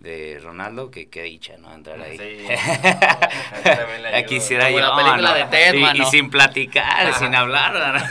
[0.00, 1.72] de Ronaldo, que qué dicha, ¿no?
[1.74, 2.16] Entrar ahí.
[2.16, 2.48] Sí.
[4.26, 4.80] quisiera yo.
[4.80, 8.02] La película de Ted, y, y, sin platicar, sin hablar.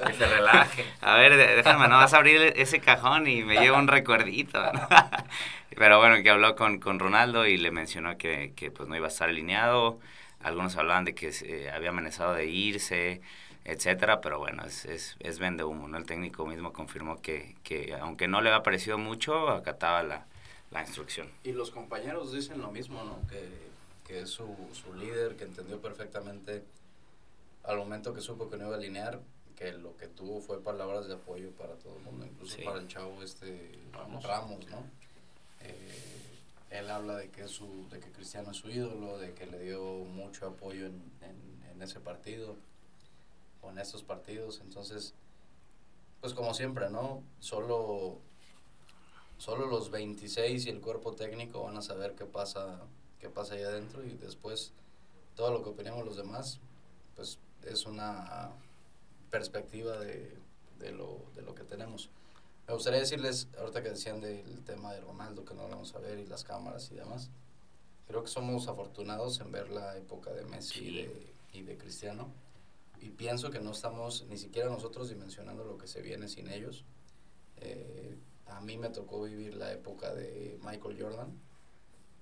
[0.06, 0.84] que se relaje.
[1.02, 4.62] A ver, déjame, no vas a abrir ese cajón y me llevo un recuerdito.
[5.76, 9.06] Pero bueno, que habló con, con Ronaldo y le mencionó que, que pues no iba
[9.06, 9.98] a estar alineado.
[10.42, 13.20] Algunos hablaban de que se había amenazado de irse,
[13.66, 15.98] etcétera, pero bueno, es, es, es vende humo, ¿no?
[15.98, 20.24] El técnico mismo confirmó que, que aunque no le había parecido mucho, acataba la,
[20.70, 21.28] la instrucción.
[21.42, 23.26] Y los compañeros dicen lo mismo, ¿no?
[23.28, 23.48] Que,
[24.06, 26.64] que es su, su líder, que entendió perfectamente
[27.64, 29.20] al momento que supo que no iba a alinear,
[29.56, 32.88] que lo que tuvo fue palabras de apoyo para todo el mundo, incluso para el
[32.88, 34.84] chavo este Ramos, ¿no?
[35.60, 36.00] Eh,
[36.70, 39.82] él habla de que, su, de que Cristiano es su ídolo, de que le dio
[39.82, 42.56] mucho apoyo en, en, en ese partido,
[43.60, 45.14] o en estos partidos, entonces,
[46.20, 47.22] pues como siempre, ¿no?
[47.40, 48.18] Solo
[49.40, 52.82] solo los 26 y el cuerpo técnico van a saber qué pasa,
[53.18, 54.72] qué pasa ahí adentro y después
[55.34, 56.60] todo lo que opinemos los demás,
[57.16, 58.50] pues es una
[59.30, 60.36] perspectiva de,
[60.78, 62.10] de, lo, de lo que tenemos.
[62.68, 66.00] Me gustaría decirles, ahorita que decían del tema de Ronaldo, que no lo vamos a
[66.00, 67.30] ver, y las cámaras y demás,
[68.06, 72.28] creo que somos afortunados en ver la época de Messi y, de, y de Cristiano,
[73.00, 76.84] y pienso que no estamos ni siquiera nosotros dimensionando lo que se viene sin ellos.
[77.56, 78.18] Eh,
[78.50, 81.32] a mí me tocó vivir la época de Michael Jordan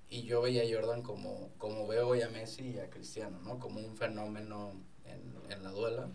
[0.09, 3.59] y yo veía a Jordan como, como veo hoy a Messi y a Cristiano, ¿no?
[3.59, 4.73] Como un fenómeno
[5.05, 6.09] en, en la duela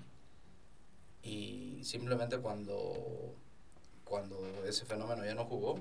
[1.24, 3.34] y simplemente cuando,
[4.04, 5.80] cuando ese fenómeno ya no jugó,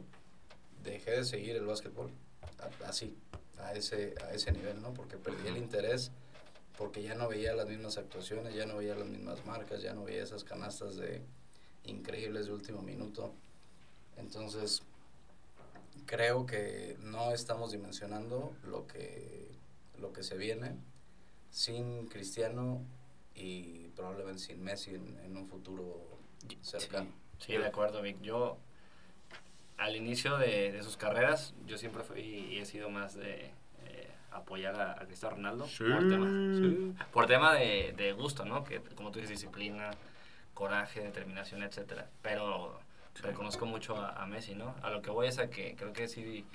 [0.83, 2.11] dejé de seguir el básquetbol
[2.85, 3.17] así,
[3.59, 4.93] a ese, a ese nivel, ¿no?
[4.93, 6.11] Porque perdí el interés,
[6.77, 10.05] porque ya no veía las mismas actuaciones, ya no veía las mismas marcas, ya no
[10.05, 11.21] veía esas canastas de
[11.83, 13.33] increíbles de último minuto.
[14.17, 14.83] Entonces,
[16.05, 19.47] creo que no estamos dimensionando lo que,
[19.99, 20.75] lo que se viene
[21.49, 22.81] sin Cristiano
[23.35, 26.19] y probablemente sin Messi en, un futuro
[26.61, 27.09] cercano.
[27.39, 28.21] Sí, de acuerdo, Vic.
[28.21, 28.57] Yo,
[29.77, 33.51] al inicio de, sus carreras, yo siempre fui y he sido más de
[33.85, 38.63] eh, apoyar a, Cristiano Ronaldo por tema, por tema de, de, gusto, ¿no?
[38.63, 39.91] Que, como tú dices, disciplina,
[40.53, 42.09] coraje, determinación, etcétera.
[42.21, 42.79] Pero
[43.21, 44.75] reconozco mucho a, Messi, ¿no?
[44.81, 46.45] A lo que voy es a que creo que sí,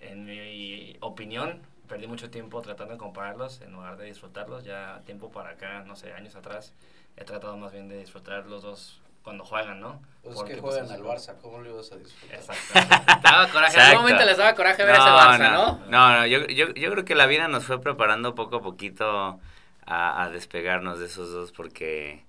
[0.00, 4.64] en mi opinión, perdí mucho tiempo tratando de compararlos en lugar de disfrutarlos.
[4.64, 6.72] Ya tiempo para acá, no sé, años atrás,
[7.16, 10.00] he tratado más bien de disfrutar los dos cuando juegan, ¿no?
[10.22, 12.38] Pues es que pues, juegan al Barça, ¿cómo lo ibas a disfrutar?
[12.38, 13.18] Exacto.
[13.22, 15.80] daba coraje, en algún momento les daba coraje ver ese Barça, ¿no?
[15.88, 19.40] No, no, yo, yo, yo creo que la vida nos fue preparando poco a poquito
[19.84, 22.24] a, a despegarnos de esos dos porque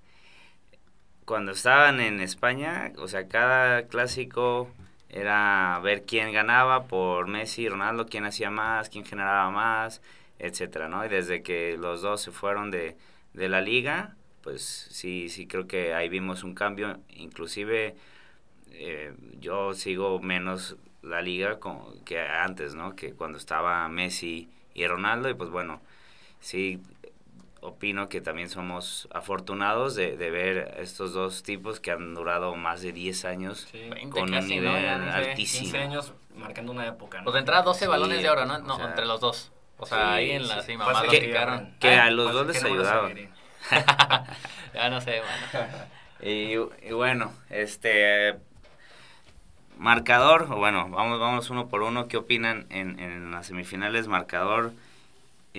[1.27, 4.69] cuando estaban en España, o sea, cada clásico
[5.09, 10.01] era ver quién ganaba por Messi y Ronaldo, quién hacía más, quién generaba más,
[10.39, 11.05] etcétera, ¿no?
[11.05, 12.95] Y desde que los dos se fueron de,
[13.33, 17.95] de la liga, pues sí, sí creo que ahí vimos un cambio, inclusive
[18.71, 22.95] eh, yo sigo menos la liga con, que antes, ¿no?
[22.95, 25.81] Que cuando estaba Messi y Ronaldo, y pues bueno,
[26.39, 26.79] sí
[27.61, 32.81] opino que también somos afortunados de, de ver estos dos tipos que han durado más
[32.81, 33.89] de 10 años Sí.
[33.89, 34.71] 20 con un casi, ¿no?
[34.73, 35.61] nivel ni sé, altísimo.
[35.63, 37.23] 15 años marcando una época, ¿no?
[37.25, 38.55] Pues de entrada 12 Sí, balones de oro, ¿no?
[38.55, 39.51] o No, sea, entre los dos.
[39.79, 40.71] O sea, sí, ahí en la sí.
[40.71, 41.75] cima, más los que- picaron.
[41.79, 43.07] que Ah, a los pues dos que les no me lo ayudaba.
[43.09, 43.29] seguiré.
[44.73, 45.67] ya no sé, bueno.
[46.19, 46.53] Y,
[46.87, 48.37] y bueno, este
[49.77, 52.07] marcador, o bueno, vamos, vamos uno por uno.
[52.07, 54.07] ¿Qué opinan en, en las semifinales?
[54.07, 54.73] Marcador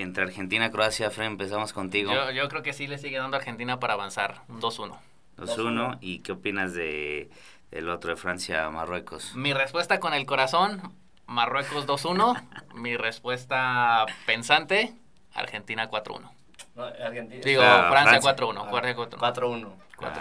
[0.02, 1.10] entre Argentina y Croacia.
[1.10, 2.12] Fred, empezamos contigo.
[2.12, 4.42] Yo, yo creo que sí le sigue dando a Argentina para avanzar.
[4.48, 4.96] Un 2-1.
[5.38, 5.98] 2-1.
[6.00, 7.30] ¿Y qué opinas de
[7.70, 9.34] del otro de Francia, Marruecos?
[9.36, 10.80] Mi respuesta con el corazón,
[11.26, 12.42] Marruecos 2-1.
[12.74, 14.94] Mi respuesta pensante,
[15.34, 16.30] Argentina 4-1.
[16.74, 17.40] No, Argentina.
[17.44, 18.36] Digo, Ah, Francia Francia.
[18.46, 18.64] 4-1.
[18.64, 19.18] Ah, Francia 4-1.
[19.18, 19.72] 4-1.
[19.96, 20.12] 4-1.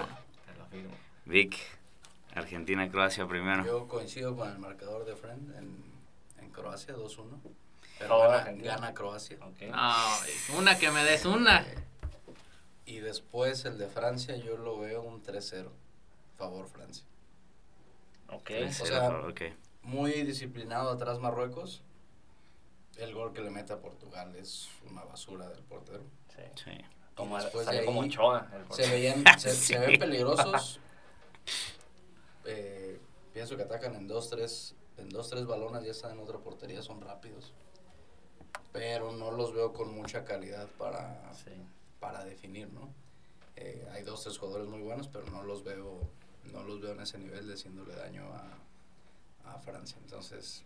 [0.46, 0.94] Te lo afirmo.
[1.26, 1.56] Vic,
[2.36, 3.66] Argentina, Croacia primero.
[3.66, 5.84] Yo coincido con el marcador de Friend en,
[6.44, 7.40] en Croacia, 2-1.
[8.00, 9.38] Pero gana, Croacia.
[9.40, 11.62] No, una que me des una.
[11.62, 11.76] Eh,
[12.86, 15.70] y después el de Francia yo lo veo un 3-0.
[16.38, 17.04] Favor Francia.
[18.30, 18.44] Ok.
[18.46, 19.42] Tres, o cero, sea, ok.
[19.84, 21.82] Muy disciplinado atrás Marruecos.
[22.98, 26.04] El gol que le mete a Portugal es una basura del portero.
[26.36, 26.42] Sí.
[26.64, 26.72] Sí.
[27.16, 28.90] Como, después de como el Se, portero.
[28.92, 29.74] veían, se, Sí.
[29.74, 30.80] se ven peligrosos.
[32.46, 33.00] Eh,
[33.34, 36.82] pienso que atacan en dos, tres, en dos, tres balones, ya están en otra portería,
[36.82, 37.54] son rápidos.
[38.78, 41.52] Pero no los veo con mucha calidad para, Sí.
[42.00, 42.90] para definir, ¿no?
[43.56, 46.00] Eh, hay dos, tres jugadores muy buenos, pero no los veo,
[46.54, 49.98] no los veo en ese nivel de haciéndole daño a, a Francia.
[50.04, 50.64] Entonces,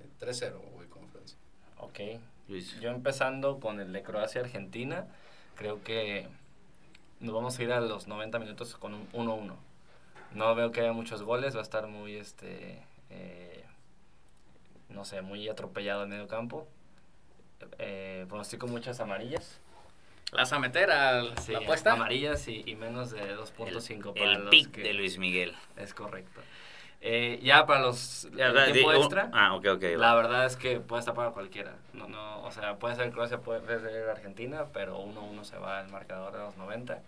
[0.00, 1.38] eh, 3-0 voy con Francia.
[1.78, 2.00] Ok.
[2.48, 2.78] Luis.
[2.80, 5.06] Yo empezando con el de Croacia-Argentina,
[5.56, 6.28] creo que
[7.20, 9.56] nos vamos a ir a los 90 minutos con un 1-1.
[10.34, 13.64] No veo que haya muchos goles, va a estar muy, este, eh,
[14.90, 16.68] no sé, muy atropellado en medio campo.
[17.78, 19.60] Eh, pronostico muchas amarillas.
[20.32, 21.92] ¿Las a meter a Sí, la apuesta?
[21.92, 25.54] Amarillas y, y menos de El, 2.5 para el los pick que- de Luis Miguel.
[25.76, 26.40] Es correcto.
[27.00, 29.28] Eh, ya para los Ya, el tiempo di- un- extra.
[29.32, 29.82] Ah, ok, ok.
[29.96, 31.74] La verdad es que puede estar para cualquiera.
[31.92, 35.88] No, no, o sea, puede ser Croacia, puede ser Argentina, pero 1-1 se va el
[35.88, 37.00] marcador de los 90.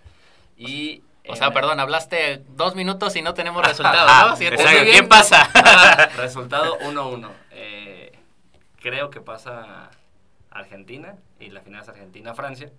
[0.59, 4.37] Y O en sea, perdón, hablaste dos minutos y no tenemos resultado, ¿no?
[4.37, 5.48] ¿quién pasa?
[6.16, 7.30] Resultado 1-1.
[7.52, 8.12] Eh,
[8.80, 9.90] creo que pasa
[10.59, 12.73] Argentina y la final es Argentina-Francia.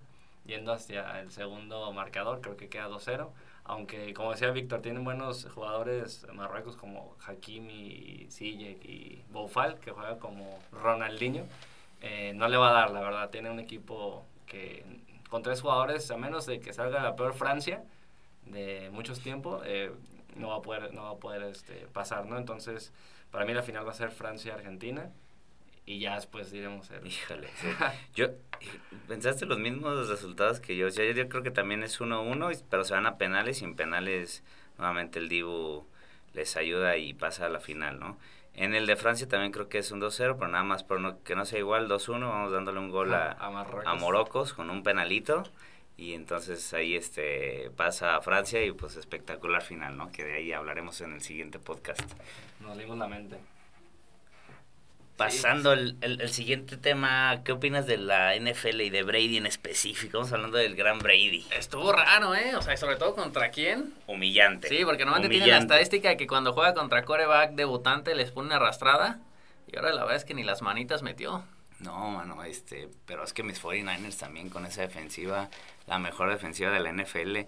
[0.45, 3.29] Yendo hacia el segundo marcador, creo que queda 2-0.
[3.65, 10.17] Aunque, como decía Víctor, tienen buenos jugadores Marruecos como Hakimi, Ziyech y Boufal, que juega
[10.19, 11.45] como Ronaldinho.
[12.01, 13.29] Eh, no le va a dar, la verdad.
[13.29, 14.85] Tiene un equipo que
[15.29, 17.83] con tres jugadores, a menos de que salga la peor Francia
[18.45, 19.91] de muchos tiempos, eh,
[20.35, 22.37] no va a poder, no va a poder este, pasar, ¿no?
[22.37, 22.93] Entonces,
[23.31, 25.11] para mí la final va a ser Francia-Argentina
[25.87, 27.07] y ya después diremos el...
[27.07, 27.47] Híjole.
[27.59, 27.67] sí.
[28.13, 28.27] Yo,
[29.07, 30.87] ¿pensaste los mismos resultados que yo?
[30.87, 33.61] O sea, yo, yo creo que también es 1-1, y- pero se van a penales
[33.61, 34.43] y en penales
[34.77, 35.87] nuevamente el Dibu
[36.33, 38.17] les ayuda y pasa a la final, ¿no?
[38.53, 41.23] En el de Francia también creo que es un 2-0, pero nada más por no,
[41.23, 43.83] que no sea igual, 2-1, vamos dándole un gol a, a Marruecos.
[43.87, 45.43] a Morocos con un penalito
[45.95, 50.11] y entonces ahí este pasa a Francia y pues espectacular final, ¿no?
[50.11, 52.01] Que de ahí hablaremos en el siguiente podcast.
[52.59, 53.37] Nos leímos la mente.
[55.17, 59.47] Pasando el, el- el siguiente tema, ¿qué opinas de la NFL y de Brady en
[59.47, 60.17] específico?
[60.19, 61.45] Estamos hablando del gran Brady.
[61.57, 62.55] Estuvo raro, ¿eh?
[62.55, 63.93] O sea, sobre todo contra quién.
[64.05, 64.67] Humillante.
[64.69, 65.73] Sí, porque normalmente tienen la Humillante.
[65.73, 69.19] estadística de que cuando juega contra coreback debutante les pone una arrastrada.
[69.71, 71.43] Y ahora la verdad es que ni las manitas metió.
[71.79, 75.49] No, mano, este, pero es que mis 49ers también con esa defensiva,
[75.87, 77.39] la mejor defensiva de la NFL,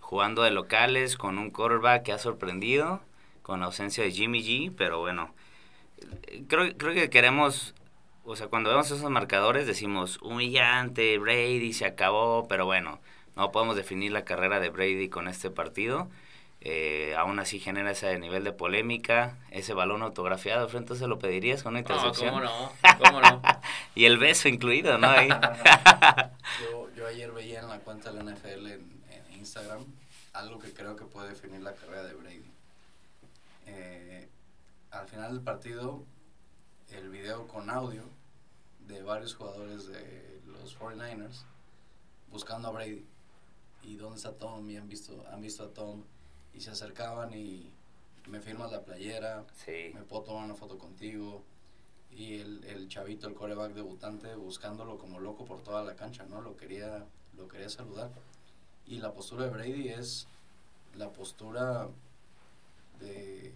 [0.00, 3.02] jugando de locales con un quarterback que ha sorprendido,
[3.42, 5.34] con la ausencia de Jimmy G, pero bueno,
[6.48, 7.74] creo, creo que queremos,
[8.24, 13.00] o sea, cuando vemos esos marcadores decimos, humillante, Brady se acabó, pero bueno,
[13.36, 16.08] no podemos definir la carrera de Brady con este partido.
[16.68, 21.62] Eh, aún así genera ese nivel de polémica, ese balón autografiado, frente se lo pedirías
[21.62, 22.30] con una No, intercepción.
[22.30, 23.42] cómo no, cómo no.
[23.94, 25.08] Y el beso incluido, ¿no?
[25.08, 25.28] Ahí.
[26.72, 29.84] Yo, yo ayer veía en la cuenta de la NFL en, en Instagram
[30.32, 32.50] algo que creo que puede definir la carrera de Brady.
[33.66, 34.28] Eh,
[35.00, 36.02] al final del partido,
[36.90, 38.04] el video con audio
[38.86, 41.42] de varios jugadores de los 49ers
[42.30, 43.04] buscando a Brady.
[43.82, 44.68] ¿Y dónde está Tom?
[44.70, 46.02] Y han visto, han visto a Tom
[46.54, 47.70] y se acercaban y
[48.28, 49.90] me firmas la playera, Sí.
[49.94, 51.42] me puedo tomar una foto contigo.
[52.10, 56.40] Y el, el chavito, el coreback debutante, buscándolo como loco por toda la cancha, ¿no?
[56.40, 57.04] Lo quería,
[57.36, 58.10] lo quería saludar.
[58.86, 60.26] Y la postura de Brady es
[60.94, 61.88] la postura
[63.00, 63.52] de,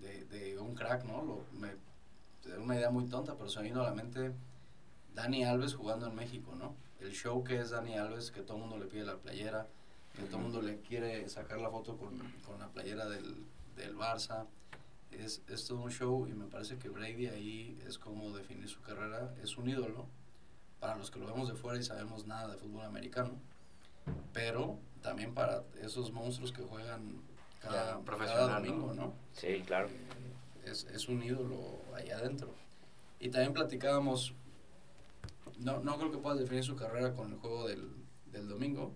[0.00, 1.22] de, de un crack, ¿no?
[1.22, 4.32] Lo, me, es una idea muy tonta, pero se me vino a la mente
[5.14, 6.74] Dani Alves jugando en México, ¿no?
[7.00, 9.66] El show que es Dani Alves, que todo el mundo le pide la playera,
[10.14, 13.44] que todo el mundo le quiere sacar la foto con, con la playera del,
[13.76, 14.46] del Barça.
[15.10, 18.80] Es, es todo un show y me parece que Brady ahí es como definir su
[18.80, 20.06] carrera, es un ídolo
[20.78, 23.32] para los que lo vemos de fuera y sabemos nada de fútbol americano,
[24.32, 27.22] pero también para esos monstruos que juegan
[27.60, 29.02] cada, Ya, cada profesional, domingo, ¿no?
[29.06, 29.14] ¿no?
[29.32, 29.88] Sí, claro.
[30.64, 32.54] es, es un ídolo allá adentro.
[33.18, 34.34] Y también platicábamos,
[35.58, 37.90] no, no creo que puedas definir su carrera con el juego del,
[38.26, 38.94] del domingo,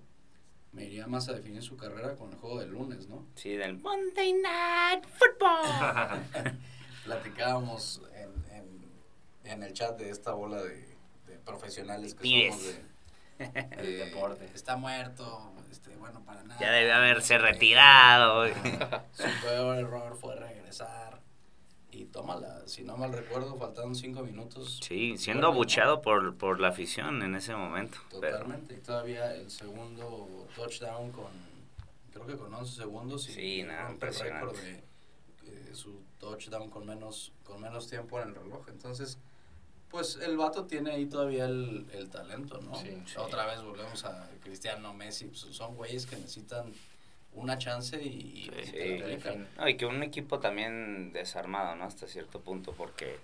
[0.73, 3.25] me iría más a definir su carrera con el juego del lunes, ¿no?
[3.37, 6.55] Sí, del Monday Night Football.
[7.05, 10.97] Platicábamos en, en, en el chat de esta bola de,
[11.27, 12.55] de profesionales que Pibes.
[12.55, 12.95] somos de...
[13.79, 14.49] El eh, deporte.
[14.55, 16.61] Está muerto, este, bueno, para nada.
[16.61, 18.47] ya debe haberse este, retirado.
[18.49, 18.53] Su
[19.47, 21.20] peor error fue regresar.
[21.91, 24.81] Y tómala, si no mal recuerdo, faltaron cinco minutos.
[24.83, 27.99] Sí, siendo abucheado por, por la afición en ese momento.
[28.20, 28.75] pero- Totalmente.
[28.75, 31.31] Y todavía el segundo touchdown con,
[32.12, 33.29] creo que con 11 segundos.
[33.29, 34.85] Y Sí, nada, rompe el récord impresionante.
[35.43, 38.68] de eh, su touchdown con menos, con menos tiempo en el reloj.
[38.70, 39.18] Entonces,
[39.95, 42.74] pues el vato tiene ahí todavía el, el talento, ¿no?
[42.74, 43.14] Sí, sí.
[43.16, 45.26] Otra vez volvemos a Cristiano Messi.
[45.26, 46.72] pues, son güeyes que necesitan
[47.32, 49.01] una chance y, y Sí.
[49.01, 49.47] aplican.
[49.57, 51.84] No, y que un equipo también desarmado, ¿no?
[51.84, 53.20] Hasta cierto punto, porque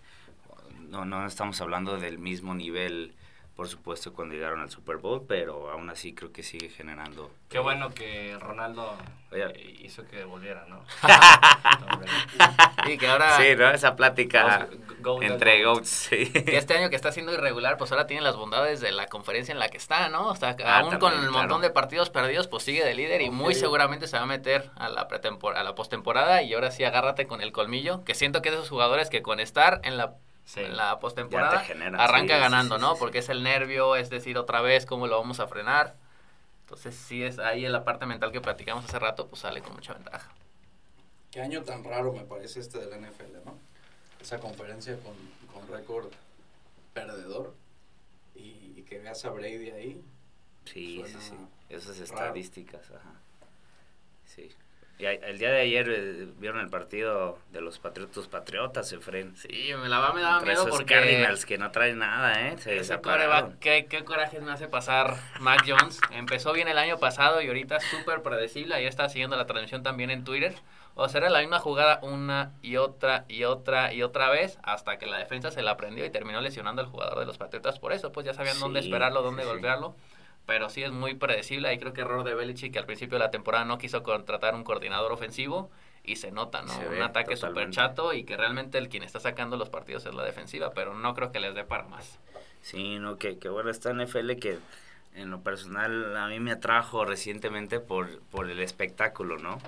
[0.89, 3.15] no, no estamos hablando del mismo nivel,
[3.61, 7.31] por supuesto, cuando llegaron al Super Bowl, pero aún así creo que sigue generando.
[7.51, 8.97] Qué bueno que Ronaldo
[9.31, 9.45] Oye.
[9.55, 10.83] eh, hizo que volviera, ¿no?
[12.87, 13.71] Y que ahora, Sí, ¿no?
[13.71, 14.67] Esa plática
[15.01, 16.33] Go- go- entre go- GOATs, sí.
[16.33, 19.53] que este año que está siendo irregular, pues ahora tiene las bondades de la conferencia
[19.53, 20.29] en la que está, ¿no?
[20.29, 21.33] O sea, Ah, aún con el claro.
[21.33, 24.71] montón de partidos perdidos, pues sigue de líder y muy seguramente se va a meter
[24.77, 28.41] a la pretempor a la postemporada y ahora sí agárrate con el colmillo, que siento
[28.41, 30.15] que es de esos jugadores que con estar en la
[30.45, 30.61] Sí.
[30.61, 31.61] en la postemporada
[31.99, 32.95] arranca sí, ganando, sí, ¿no?
[32.95, 35.97] sí, Porque es el nervio, es decir, otra vez cómo lo vamos a frenar.
[36.63, 39.75] Entonces, sí es ahí en la parte mental que platicamos hace rato, pues sale con
[39.75, 40.31] mucha ventaja.
[41.31, 43.59] Qué año tan raro me parece este de la NFL, ¿no?
[44.21, 45.15] Esa conferencia con,
[45.53, 46.13] con récord
[46.93, 47.55] perdedor
[48.35, 50.05] y, y que veas a Brady ahí.
[50.65, 51.35] Sí, sí, sí.
[51.69, 52.05] Esas raro.
[52.05, 53.15] estadísticas, ajá.
[54.27, 54.51] Sí.
[55.01, 59.35] Y el día de ayer eh, vieron el partido de los Patriotas Patriotas, Efren.
[59.35, 62.59] Sí, me la va, me daba miedo esos porque Cardinals que no traen nada, ¿eh?
[62.59, 66.01] Se coreback, ¿qué, qué corajes me hace pasar Mac Jones.
[66.11, 68.75] Empezó bien el año pasado y ahorita súper predecible.
[68.75, 70.55] Ayer estaba siguiendo la transmisión también en Twitter.
[70.95, 74.99] O sea, era la misma jugada una y otra y otra y otra vez hasta
[74.99, 77.79] que la defensa se la aprendió y terminó lesionando al jugador de los Patriotas.
[77.79, 79.57] Por eso, pues ya sabían dónde esperarlo, dónde sí, sí.
[80.51, 81.69] Pero sí es muy predecible.
[81.69, 84.57] Ahí creo que error de Belichick que al principio de la temporada no quiso contratar
[84.57, 85.71] un coordinador ofensivo
[86.03, 86.73] y se nota, ¿no?
[86.73, 90.15] Se un ataque súper chato y que realmente el quien está sacando los partidos es
[90.15, 92.19] la defensiva, pero no creo que les dé para más.
[92.63, 94.59] Sí, no, que, que bueno, esta NFL que
[95.15, 99.61] en lo personal a mí me atrajo recientemente por, por el espectáculo, ¿no?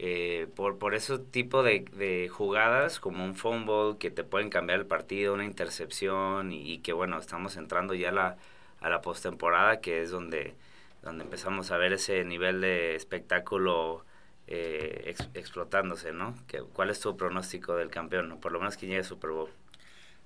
[0.00, 4.80] Eh, por, por ese tipo de, de jugadas como un fumble que te pueden cambiar
[4.80, 8.36] el partido, una intercepción y, y que bueno, estamos entrando ya a la,
[8.80, 10.54] a la postemporada que es donde,
[11.02, 14.04] donde empezamos a ver ese nivel de espectáculo
[14.46, 16.34] eh, ex- explotándose, ¿no?
[16.72, 18.28] ¿Cuál es tu pronóstico del campeón?
[18.28, 18.40] ¿no?
[18.40, 19.50] Por lo menos que llegue al Super Bowl.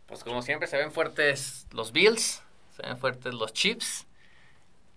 [0.07, 2.43] Pues como siempre se ven fuertes los Bills,
[2.77, 4.07] se ven fuertes los Chiefs.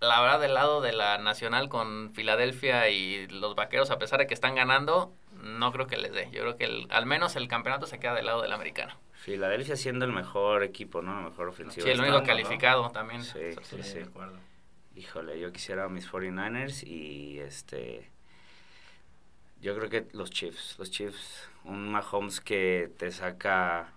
[0.00, 4.26] La verdad del lado de la Nacional con Filadelfia y los Vaqueros, a pesar de
[4.26, 5.10] que están ganando,
[5.42, 6.28] no creo que les dé.
[6.32, 8.94] Yo creo que el- al menos el campeonato se queda del lado del americano.
[9.26, 11.12] Filadelfia siendo el mejor equipo, ¿no?
[11.12, 11.82] La mejor ofensiva.
[11.84, 12.44] Sí, el único estando, ¿no?
[12.44, 13.24] calificado también.
[13.24, 13.82] Sí, sí, sí.
[13.82, 13.94] sí.
[13.94, 14.38] de acuerdo.
[14.94, 18.08] Híjole, yo quisiera a mis 49ers y este...
[19.60, 23.88] Yo creo que los Chiefs, los Chiefs, un Mahomes que te saca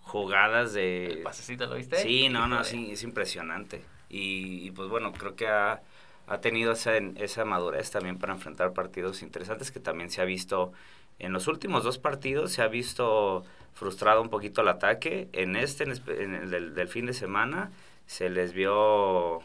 [0.00, 1.06] jugadas de...
[1.06, 1.98] El pasecito, ¿lo viste?
[1.98, 3.80] Sí, no, no, sí, es impresionante.
[4.08, 5.82] Y, y, pues bueno, creo que ha,
[6.26, 10.72] ha tenido esa, esa madurez también para enfrentar partidos interesantes que también se ha visto
[11.18, 13.44] en los últimos dos partidos, se ha visto
[13.74, 15.28] frustrado un poquito el ataque.
[15.32, 17.70] En este, en, el del, del fin de semana,
[18.06, 19.40] se les vio...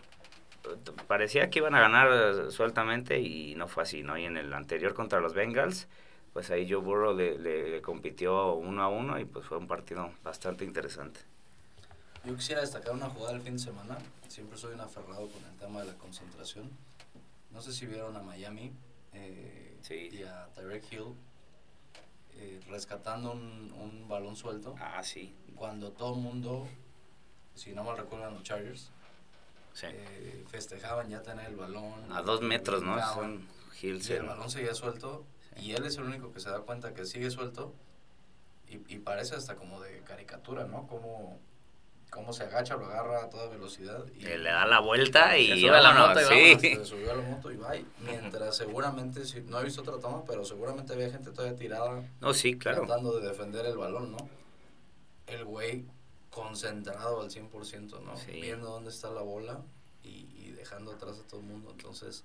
[1.07, 4.17] Parecía que iban a ganar sueltamente y no fue así, ¿no?
[4.17, 5.87] Y en el anterior contra los Bengals,
[6.33, 9.67] pues ahí Joe Burrow le, le- le compitió uno a uno y pues fue un
[9.67, 11.21] partido bastante interesante.
[12.25, 13.97] Yo quisiera destacar una jugada del fin de semana.
[14.27, 16.69] Siempre soy un aferrado con el tema de la concentración.
[17.51, 18.71] No sé si vieron a Miami
[19.13, 20.09] eh, Sí.
[20.11, 21.15] y a Tyreek Hill
[22.35, 24.75] eh, rescatando un, un balón suelto.
[24.79, 25.35] Ah, sí.
[25.55, 26.67] Cuando todo el mundo,
[27.55, 28.91] si no mal recuerdan los Chargers,
[29.73, 29.87] sí.
[29.89, 32.11] eh, festejaban ya tener el balón.
[32.11, 32.97] A dos metros, ¿no?
[33.13, 33.47] Son
[33.81, 35.25] el balón seguía suelto.
[35.57, 37.73] Y él es el único que se da cuenta que sigue suelto.
[38.67, 40.87] Y, y parece hasta como de caricatura, ¿no?
[40.87, 41.39] Como,
[42.09, 44.03] como se agacha, lo agarra a toda velocidad.
[44.17, 46.75] Y le da la vuelta y Se sube a la moto y sí.
[46.75, 47.75] se subió a la moto y va.
[47.75, 52.03] y Mientras seguramente, si, no he visto otra toma, pero seguramente había gente todavía tirada
[52.19, 52.79] No, sí, claro.
[52.85, 54.17] tratando de defender el balón, ¿no?
[55.27, 55.85] El güey
[56.31, 58.17] concentrado al 100%, ¿no?
[58.17, 58.31] Sí.
[58.31, 59.61] Viendo dónde está la bola
[60.03, 61.69] y, y dejando atrás a todo el mundo.
[61.71, 62.23] Entonces,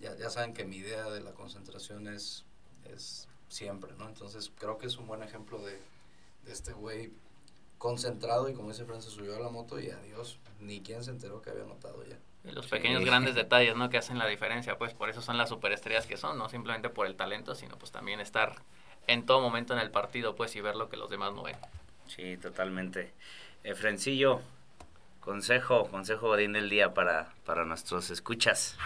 [0.00, 2.44] ya, ya saben que mi idea de la concentración es,
[2.92, 4.08] es siempre, ¿no?
[4.08, 5.78] Entonces, creo que es un buen ejemplo de,
[6.44, 7.12] de este güey
[7.80, 10.38] concentrado y como dice Fran, se subió a la moto y adiós.
[10.60, 12.18] Ni quien se enteró que había notado ya.
[12.44, 12.70] Y los Sí.
[12.72, 13.88] pequeños grandes detalles, ¿no?
[13.88, 17.06] Que hacen la diferencia, pues por eso son las superestrellas que son, no simplemente por
[17.06, 18.56] el talento, sino pues también estar
[19.06, 21.56] en todo momento en el partido, pues y ver lo que los demás no ven.
[22.06, 23.12] Sí, totalmente.
[23.64, 24.42] Efrencillo,
[25.20, 28.76] consejo, consejo Godín del día para, para nuestros escuchas.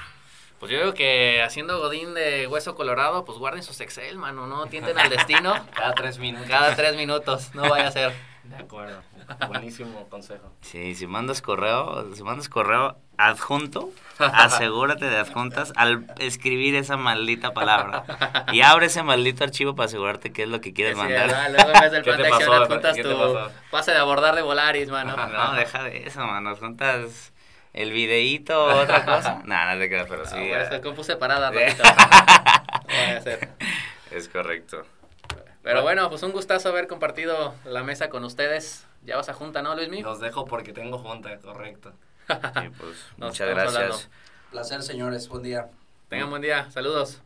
[0.61, 4.67] Pues yo digo que haciendo Godín de hueso colorado, pues guarden sus Excel, mano, no
[4.67, 6.49] tienten al destino Cada tres minutos.
[6.49, 8.34] cada tres minutos, no vaya a ser.
[8.45, 9.03] De acuerdo.
[9.49, 10.53] Buenísimo consejo.
[10.61, 17.55] Sí, si mandas correo, si mandas correo adjunto, asegúrate de adjuntas al escribir esa maldita
[17.55, 18.05] palabra.
[18.53, 21.31] Y abre ese maldito archivo para asegurarte qué es lo que quieres Sí, mandar.
[21.35, 23.39] ah, luego en vez del ¿Qué plan de acción adjuntas ¿Qué te tu
[23.71, 25.17] pase de abordar de Volaris, mano.
[25.17, 26.51] No, deja de eso, mano.
[26.51, 27.33] Adjuntas
[27.73, 29.41] el videíto o otra cosa.
[29.47, 30.37] Nada, no te creas, pero sí.
[30.37, 31.57] No, ah, por eso compu separada, Sí.
[31.61, 31.83] ratito.
[31.83, 34.85] No vaya a es correcto.
[35.65, 38.87] Pero bueno, pues un gustazo haber compartido la mesa con ustedes.
[39.03, 40.03] Ya vas a junta, ¿no, Luismi?
[40.03, 41.93] Los dejo porque tengo junta, correcto.
[42.29, 43.75] Sí, pues, Nos muchas gracias.
[43.77, 43.99] hablando.
[44.51, 45.29] Placer, señores.
[45.29, 45.69] Buen día.
[46.09, 46.71] Tengan buen día.
[46.71, 47.21] Saludos.